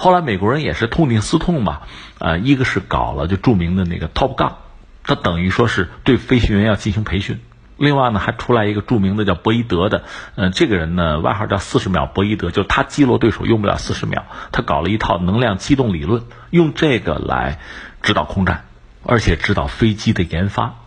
[0.03, 1.83] 后来美国人也是痛定思痛吧，
[2.19, 4.55] 呃，一个是搞了就著名的那个 Top Gun，
[5.05, 7.39] 它等于说是对飞行员要进行培训。
[7.77, 10.03] 另外呢，还出来一个著名的叫博伊德的，
[10.35, 17.61] 嗯，这个人呢，外号叫四十秒博伊德，就是他击落对手用不了四十秒，他搞了一套能量机动理论，用这个来
[18.03, 18.65] 指导空战，
[19.05, 20.81] 而且指导飞机的研发，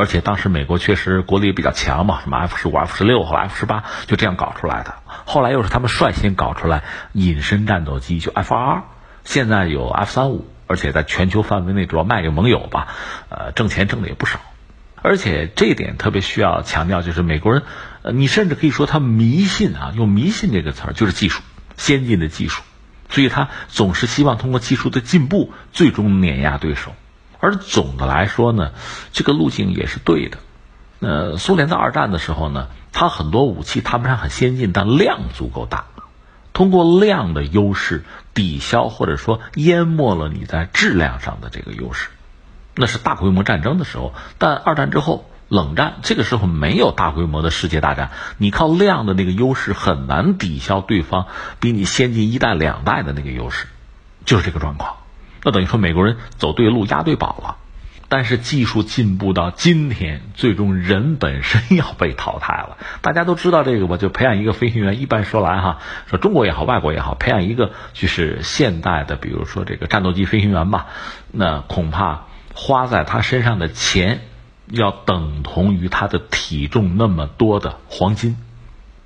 [0.00, 4.94] 而且当时美国确实国力比较强嘛，什么 F 十五、F 十六和 F 十八就这样搞出来的，
[5.26, 8.84] 后来又是他们率先搞出来隐身战斗机，就 F 二，
[9.24, 12.88] 现在有 F 三五，而且在全球范围内主要卖给盟友吧，
[13.28, 14.40] 呃，挣钱挣的也不少。
[15.02, 17.62] 而且这一点特别需要强调，就是美国人，
[18.14, 21.42] 你甚至可以说他迷信啊，用迷信这个词儿，就是技术
[21.76, 22.62] 先进的技术，
[23.10, 26.94] 所以他总是希望通过技术的进步，最终碾压对手。
[27.40, 28.72] 而总的来说呢，
[29.12, 30.38] 这个路径也是对的。
[31.00, 35.86] 呃，苏联在二战的时候呢，它很多武器谈不上很先进，但量足够大，
[36.52, 42.10] 通过量的优势抵消或者说淹没了你在质量上的这个优势。
[42.76, 51.26] 那是大规模战争的时候，但二战之后，冷战这个时候没有大规模的世界大战，你靠量的那个优势很难抵消对方
[51.58, 53.66] 比你先进一代两代的那个优势，
[54.26, 54.96] 就是这个状况。
[55.42, 57.56] 那等于说美国人走对路，押对宝了。
[58.08, 62.76] 但是技术进步到今天，最终人本身 要被淘汰了。
[63.02, 63.96] 大家都知道这个吧？
[63.96, 70.86] 就培养一个飞行员，一般说来哈，说中国也好，外国也好，培养一个就是现代的，比如说这个战斗机飞行员吧，
[71.30, 72.22] 那恐怕。
[72.52, 74.22] 花在他身上的钱，
[74.66, 78.36] 要等同于他的体重那么多的黄金。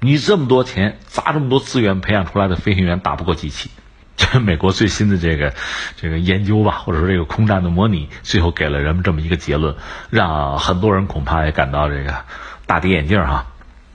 [0.00, 3.70] 你这么多钱砸这么多资源培养出来的飞行员打不过机器。
[4.16, 5.54] 这 美国最新的这个
[5.96, 9.76] 这个研究吧，或者说这个空战的模拟，最后给了人们这么一个结论，
[10.10, 12.24] 让很多人恐怕也感到这个
[12.66, 13.46] 大跌眼镜哈。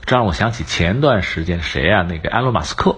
[0.04, 2.02] 这让我想起前段时间谁啊？
[2.02, 2.96] 那个埃隆·马斯克。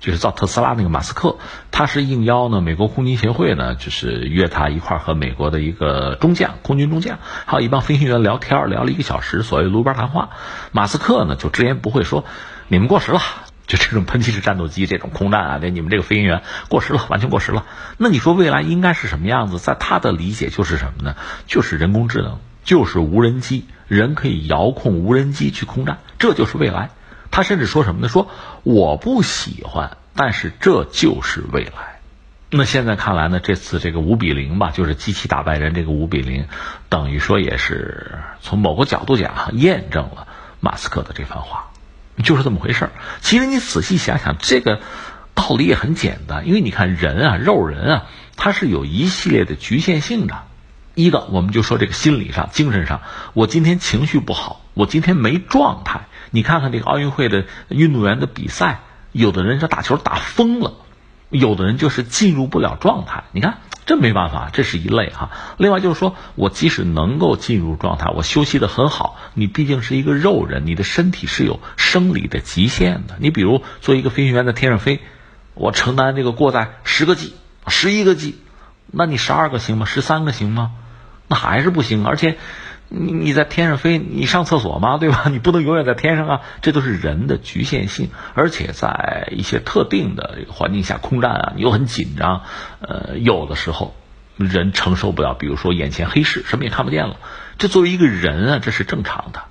[0.00, 1.38] 就是造特斯拉那个马斯克，
[1.72, 10.30] 他是应邀呢，美国空军协会呢，就是约他一块儿和美国的一个中将，空军中将，还有一帮飞行员聊天，聊了一个小时，所谓炉边谈话。
[10.70, 12.24] 马斯克呢就直言不讳说
[12.68, 13.20] ：“你们过时了，
[13.68, 17.66] 就这种喷气式战斗机，这种空战啊，这你们这个飞行员过时了，完全过时了。
[17.98, 19.60] 那你说未来应该是什么样子？
[19.60, 21.14] 在他的理解就是什么呢？
[21.46, 26.90] 就是人工智能，就是无人机，人可以遥控无人机去空战，这就是未来。”
[27.30, 28.08] 他甚至说什么呢？
[28.08, 28.30] 说
[28.62, 32.00] 我不喜欢，但是这就是未来。
[32.50, 36.46] 那现在看来呢，这次这个五比零吧，就是机器打败人，这个五比零，
[36.88, 40.26] 等于说也是从某个角度讲验证了
[40.60, 41.67] 马斯克的这番话，
[42.22, 42.92] 就是这么回事儿。
[43.20, 44.80] 其实你仔细想想，这个
[45.34, 48.02] 道理也很简单，因为你看人啊，肉人啊，
[48.36, 50.42] 他是有一系列的局限性的。
[50.94, 53.02] 一个，我们就说这个心理上、精神上，
[53.32, 56.08] 我今天情绪不好，我今天没状态。
[56.32, 58.80] 你看看这个奥运会的运动员的比赛，
[59.12, 60.72] 有的人是打球打疯了，
[61.30, 63.22] 有的人就是进入不了状态。
[63.30, 65.30] 你看，这没办法，这是一类哈。
[65.56, 73.16] 另外就是说，我即使能够进入状态，我休息的很好，你毕竟是一个肉人，你的身体是有生理的极限的。
[73.18, 75.00] 你比如做一个飞行员在天上飞，
[75.54, 77.32] 我承担这个过载十个 G、
[77.66, 78.36] 十一个 G，
[78.86, 79.86] 那你十二个行吗？
[79.86, 80.72] 十三个行吗？
[81.28, 82.36] 那还是不行，而且。
[82.90, 84.96] 你你在天上飞，你上厕所吗？
[84.96, 85.24] 对吧？
[85.30, 88.08] 你不能永远在天上啊，这都是人的局限性。
[88.32, 92.44] 而且在一些特定的环境下，空战啊，你又很紧张，
[92.80, 93.94] 呃，有的时候
[94.38, 95.34] 人承受不了。
[95.34, 97.18] 比如说眼前黑市，什么也看不见了，
[97.58, 99.42] 这作为一个人啊，这是正常的。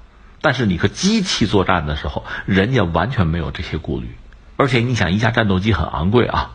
[0.41, 4.15] 但是你和机器作战的时候，人家完全没有这些顾虑。
[4.55, 6.51] 而且你想，一架战斗机很昂贵啊，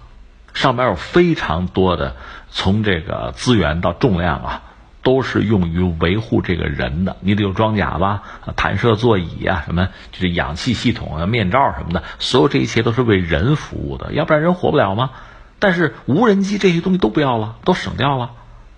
[0.55, 2.17] 上面有非常多的
[2.51, 4.63] 从这个资源到重量啊。
[5.05, 8.23] 都是用于维护这个人的，你得有装甲吧，
[8.55, 15.11] 弹射座椅啊，什么就是氧气系统啊、面罩什么的，所有这一切都是为人服务的，要不然人活不了吗？
[15.59, 18.31] 但是无人机这些东西都不要了，都省掉了，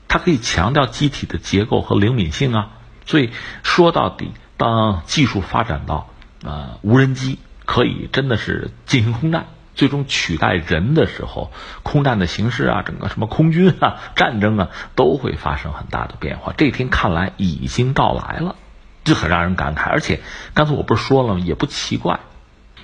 [0.08, 2.70] 它可以强调机体的结构和灵敏性啊。
[3.06, 3.30] 所以
[3.62, 6.08] 说到底，当技术发展到
[6.44, 9.46] 啊无人机可以真的是进行空战。
[9.76, 11.50] 最终取代人的时候，
[11.82, 16.54] 空战的形式啊，整个什么空军啊、 战争啊，都会发生很大的变化。
[16.56, 18.54] 这一天看来已经到来了，
[19.02, 19.90] 这很让人感慨。
[19.90, 20.20] 而且
[20.54, 21.40] 刚才我不是说了吗？
[21.40, 22.20] 也不奇怪。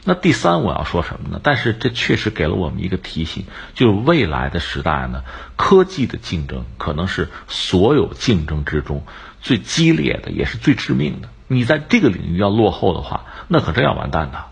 [0.04, 1.40] 那第三我要说什么呢？
[1.42, 3.44] 但是这确实给了我们一个提醒，
[3.74, 5.24] 就是未来的时代呢，
[5.56, 9.04] 科技的竞争可能是所有竞争之中
[9.42, 11.28] 最激烈的，也是最致命的。
[11.48, 14.44] 你在这个领域要落后的话，那可真要完蛋的。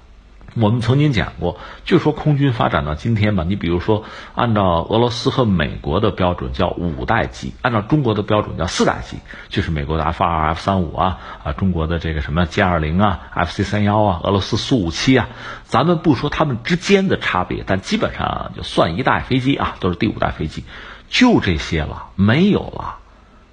[0.60, 4.04] 我们曾经讲过，就说空军发展到今天吧，你比如说，
[4.34, 15.28] 按照俄罗斯和美国的标准叫五代机，按照中国的标准叫四代机，就是美国的 F 二、F 三五啊，啊，中国的这个什么歼二零啊、FC 三幺啊，俄罗斯苏五七啊，
[15.64, 20.64] 咱们不说他们之间的差别，但基本上就算一代飞机啊，都是第五代飞机，
[21.08, 22.96] 就这些了，没有了。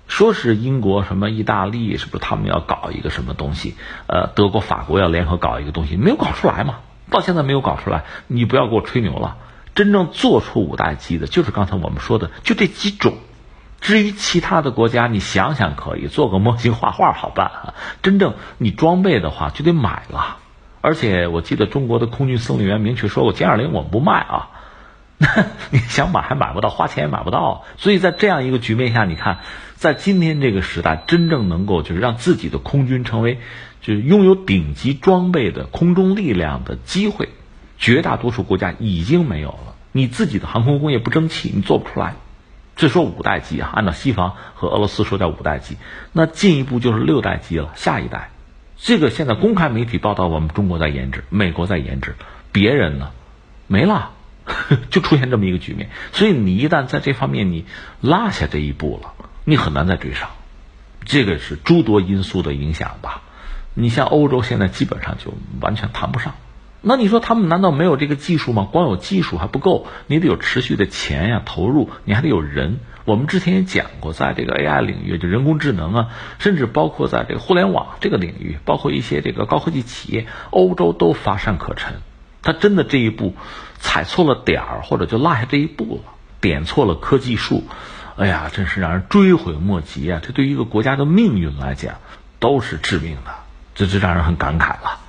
[0.08, 3.76] 说是英国什么意大利是不是他们要搞一个什么东西？
[4.08, 6.76] 呃，德国、法国要联合搞一个东西，没有搞出来嘛？
[7.10, 9.38] 到现在没有搞出来，你不要给我吹牛了。
[9.76, 13.14] 真正做出五代机的，就是刚才我们说的，就这几种。
[13.82, 17.74] 至于其他的国家，你想想可以做个模型画画好办啊。
[18.02, 20.38] 真正你装备的话，就得买了。
[20.80, 24.50] 而且我记得中国的空军司令员明确说过，歼二零我们不卖啊。
[25.72, 27.66] 你想买还买不到，花钱也买不到。
[27.78, 29.40] 所以在这样一个局面下，你看，
[29.76, 33.40] 在今天这个时代，真正能够就是让自己的空军成为。
[33.86, 37.30] 就是拥有顶级装备的空中力量的机会，
[37.78, 39.76] 绝大多数国家已经没有了。
[39.92, 42.16] 你自己的航空工业不争气，你做不出来。
[42.76, 45.78] 这说五代机啊，按照西方和俄罗斯说叫五代机，
[46.14, 48.32] 那进一步就是六代机了，下一代。
[48.76, 52.16] 这个现在公开媒体报道，我们中国在研制，美国在研制，
[52.52, 53.12] 别人呢
[53.68, 54.14] 没了，
[54.90, 55.92] 就出现这么一个局面。
[56.12, 57.66] 所以你一旦在这方面你
[58.02, 59.14] 落下这一步了，
[59.44, 60.32] 你很难再追上。
[61.06, 63.22] 这个是诸多因素的影响吧。
[63.76, 66.34] 你像欧洲现在基本上就完全谈不上，
[66.82, 68.68] 那你说他们难道没有这个技术吗？
[68.72, 72.80] 光有技术还不够，你得有持续的钱呀投入，你还得有人。
[73.04, 76.08] 我们之前也讲过，在这个 AI 领域，就人工智能啊，
[76.40, 81.96] 甚至包括在这个互联网这个领域，包括一些这个高科技企业，欧洲都乏善可陈。
[82.42, 83.36] 他真的这一步
[83.78, 87.64] 踩错了点儿，或者就落下这一步了，点错了科技树，
[88.16, 90.22] 哎呀，真是让人追悔莫及啊！
[90.24, 91.96] 这对于一个国家的命运来讲，
[92.40, 93.45] 都是致命的。
[93.76, 95.00] 这这让人很感慨了，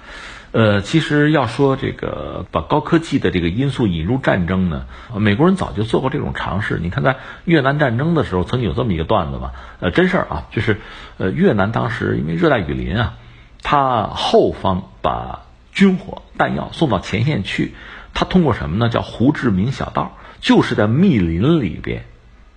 [0.50, 4.86] 呃，其实要说这个把高科技的这个因素引入战争呢，
[5.16, 6.78] 美国人早就做过这种尝试。
[6.82, 10.80] 你看，在越南战争的时候，曾经有这么一个段子嘛，呃，真事儿啊，就是
[11.18, 13.14] 呃，越南当时因为热带雨林啊，
[13.62, 15.42] 他后方把
[15.72, 17.74] 军火弹药送到前线去，
[18.14, 18.88] 他通过什么呢？
[18.88, 22.04] 叫胡志明小道，就是在密林里边，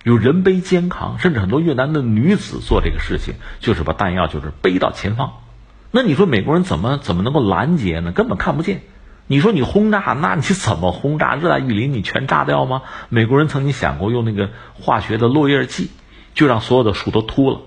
[0.02, 5.34] 有人背肩扛，甚至很多越南的女子做这个事情，就是把弹药就是背到前方。
[5.92, 8.12] 那你说美国人怎么怎么能够拦截呢？
[8.12, 8.82] 根本看不见。
[9.26, 11.34] 你说你轰炸，那你怎么轰炸？
[11.34, 12.82] 热带雨林你全炸掉吗？
[13.08, 15.90] 美国人曾经想过用那个化学的落叶剂，
[16.34, 17.60] 就让所有的树都秃了，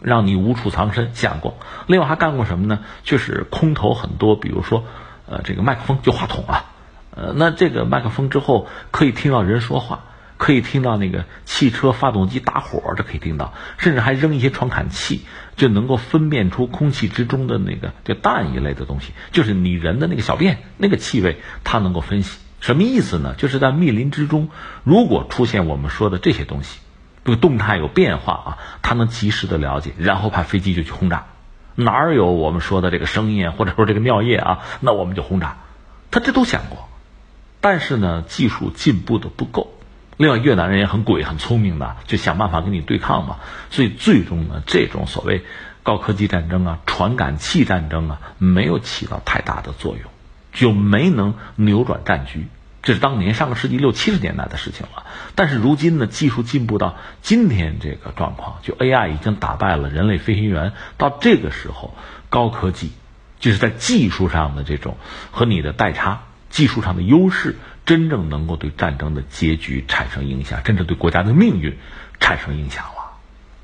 [0.00, 1.10] 让你无处藏身。
[1.14, 1.58] 想过。
[1.86, 2.80] 另外还干过什么呢？
[3.02, 4.84] 就是空投很多，比如说，
[5.26, 6.64] 呃，这个麦克风就话筒啊，
[7.10, 10.04] 呃，那这个麦克风之后可以听到人说话。
[10.36, 15.26] 可以听到那个汽车发动机打火，这可以听到，甚至还扔一些传感器，
[15.58, 22.38] 就能够分辨出空气之中的那个就氮一类的东西，就是你人的那个小便那个气味，它能够分析。
[22.60, 23.34] 什么意思呢？
[23.36, 24.48] 就是在密林之中，
[24.84, 26.80] 如果出现我们说的这些东西，
[27.24, 31.26] 这个动态有变化啊，它能及时的了解，然后派飞机就去轰炸。
[31.74, 35.58] 哪儿有我们说的这个声音或者说这个尿液啊，那我们就轰炸。
[36.10, 36.88] 他这都想过，
[37.60, 39.77] 但是呢，技术进步的不够。
[40.18, 43.36] 另外，越南人也很鬼、很聪明的，就想办法跟你对抗嘛。
[43.70, 45.44] 所以最终呢，这种所谓
[45.82, 50.10] 高科技战争啊、传感器战争啊，没有起到太大的作用，
[50.52, 52.46] 就没能扭转战局。
[52.82, 55.04] 这是当年上个世纪六七十年代的事情了。
[55.34, 60.72] 但是如今呢，技术进步到今天这个状况，就 AI 已经打败了人类飞行员。
[60.96, 61.94] 到这个时候，
[62.28, 62.90] 高科技
[63.38, 64.96] 就是在技术上的这种
[65.30, 67.56] 和你的代差、技术上的优势，
[67.88, 71.78] 真正能够对战争的结局产生影响，真正对国家的命运
[72.20, 73.16] 产生影响了。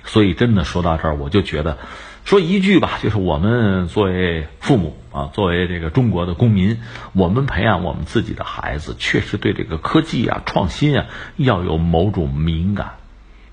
[0.05, 1.77] 所以，真的说到这儿，我就觉得。
[2.25, 6.81] 说一句吧，就是我们作为父母啊，作为这个中国的公民，
[7.13, 11.05] 我们培养我们自己的孩子，确实对这个科技啊、创新啊
[11.37, 12.95] 要有某种敏感。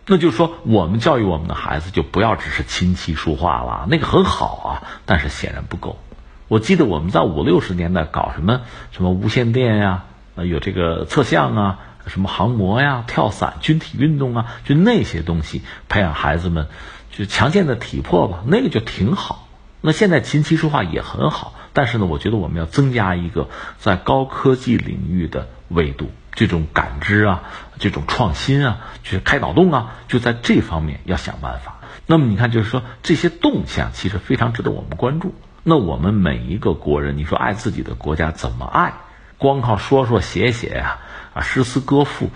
[0.08, 4.72] 那就是说，我们教育我们的孩子，就不要只是琴棋书画了，那个很好啊，
[5.06, 6.00] 但是显然不够。
[6.48, 8.62] 我记得我们在五六十年代搞什么
[8.94, 10.06] 什么无线电呀，
[10.36, 16.68] 呃，有这个测向啊，什么航模呀、跳伞、军体运动啊，就那些东西培养孩子们。
[17.14, 19.50] 就强健的体魄吧，那个就挺好。
[19.82, 27.44] 那现在琴棋书画也很好，但是呢，我觉得我们要增加一个在高科技领域的维度，这种感知啊，
[27.80, 31.82] 这种创新啊，就是开脑洞啊，就在这方面要想办法。
[32.06, 35.36] 那么你看，就是说这些动向其实非常值得我们关注。
[35.64, 38.94] 那我们每一个国人，你说爱自己的国家怎么爱？
[39.42, 41.00] 光靠说说写写呀，
[41.34, 42.30] 啊诗词歌赋，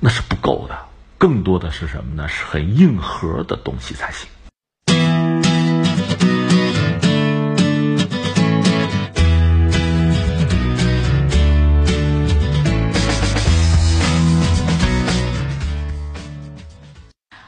[0.00, 0.76] 那是不够的。
[1.16, 2.26] 更多的是什么呢？
[2.26, 4.28] 是很硬核的东西才行。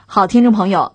[0.06, 0.94] 好，听众朋友。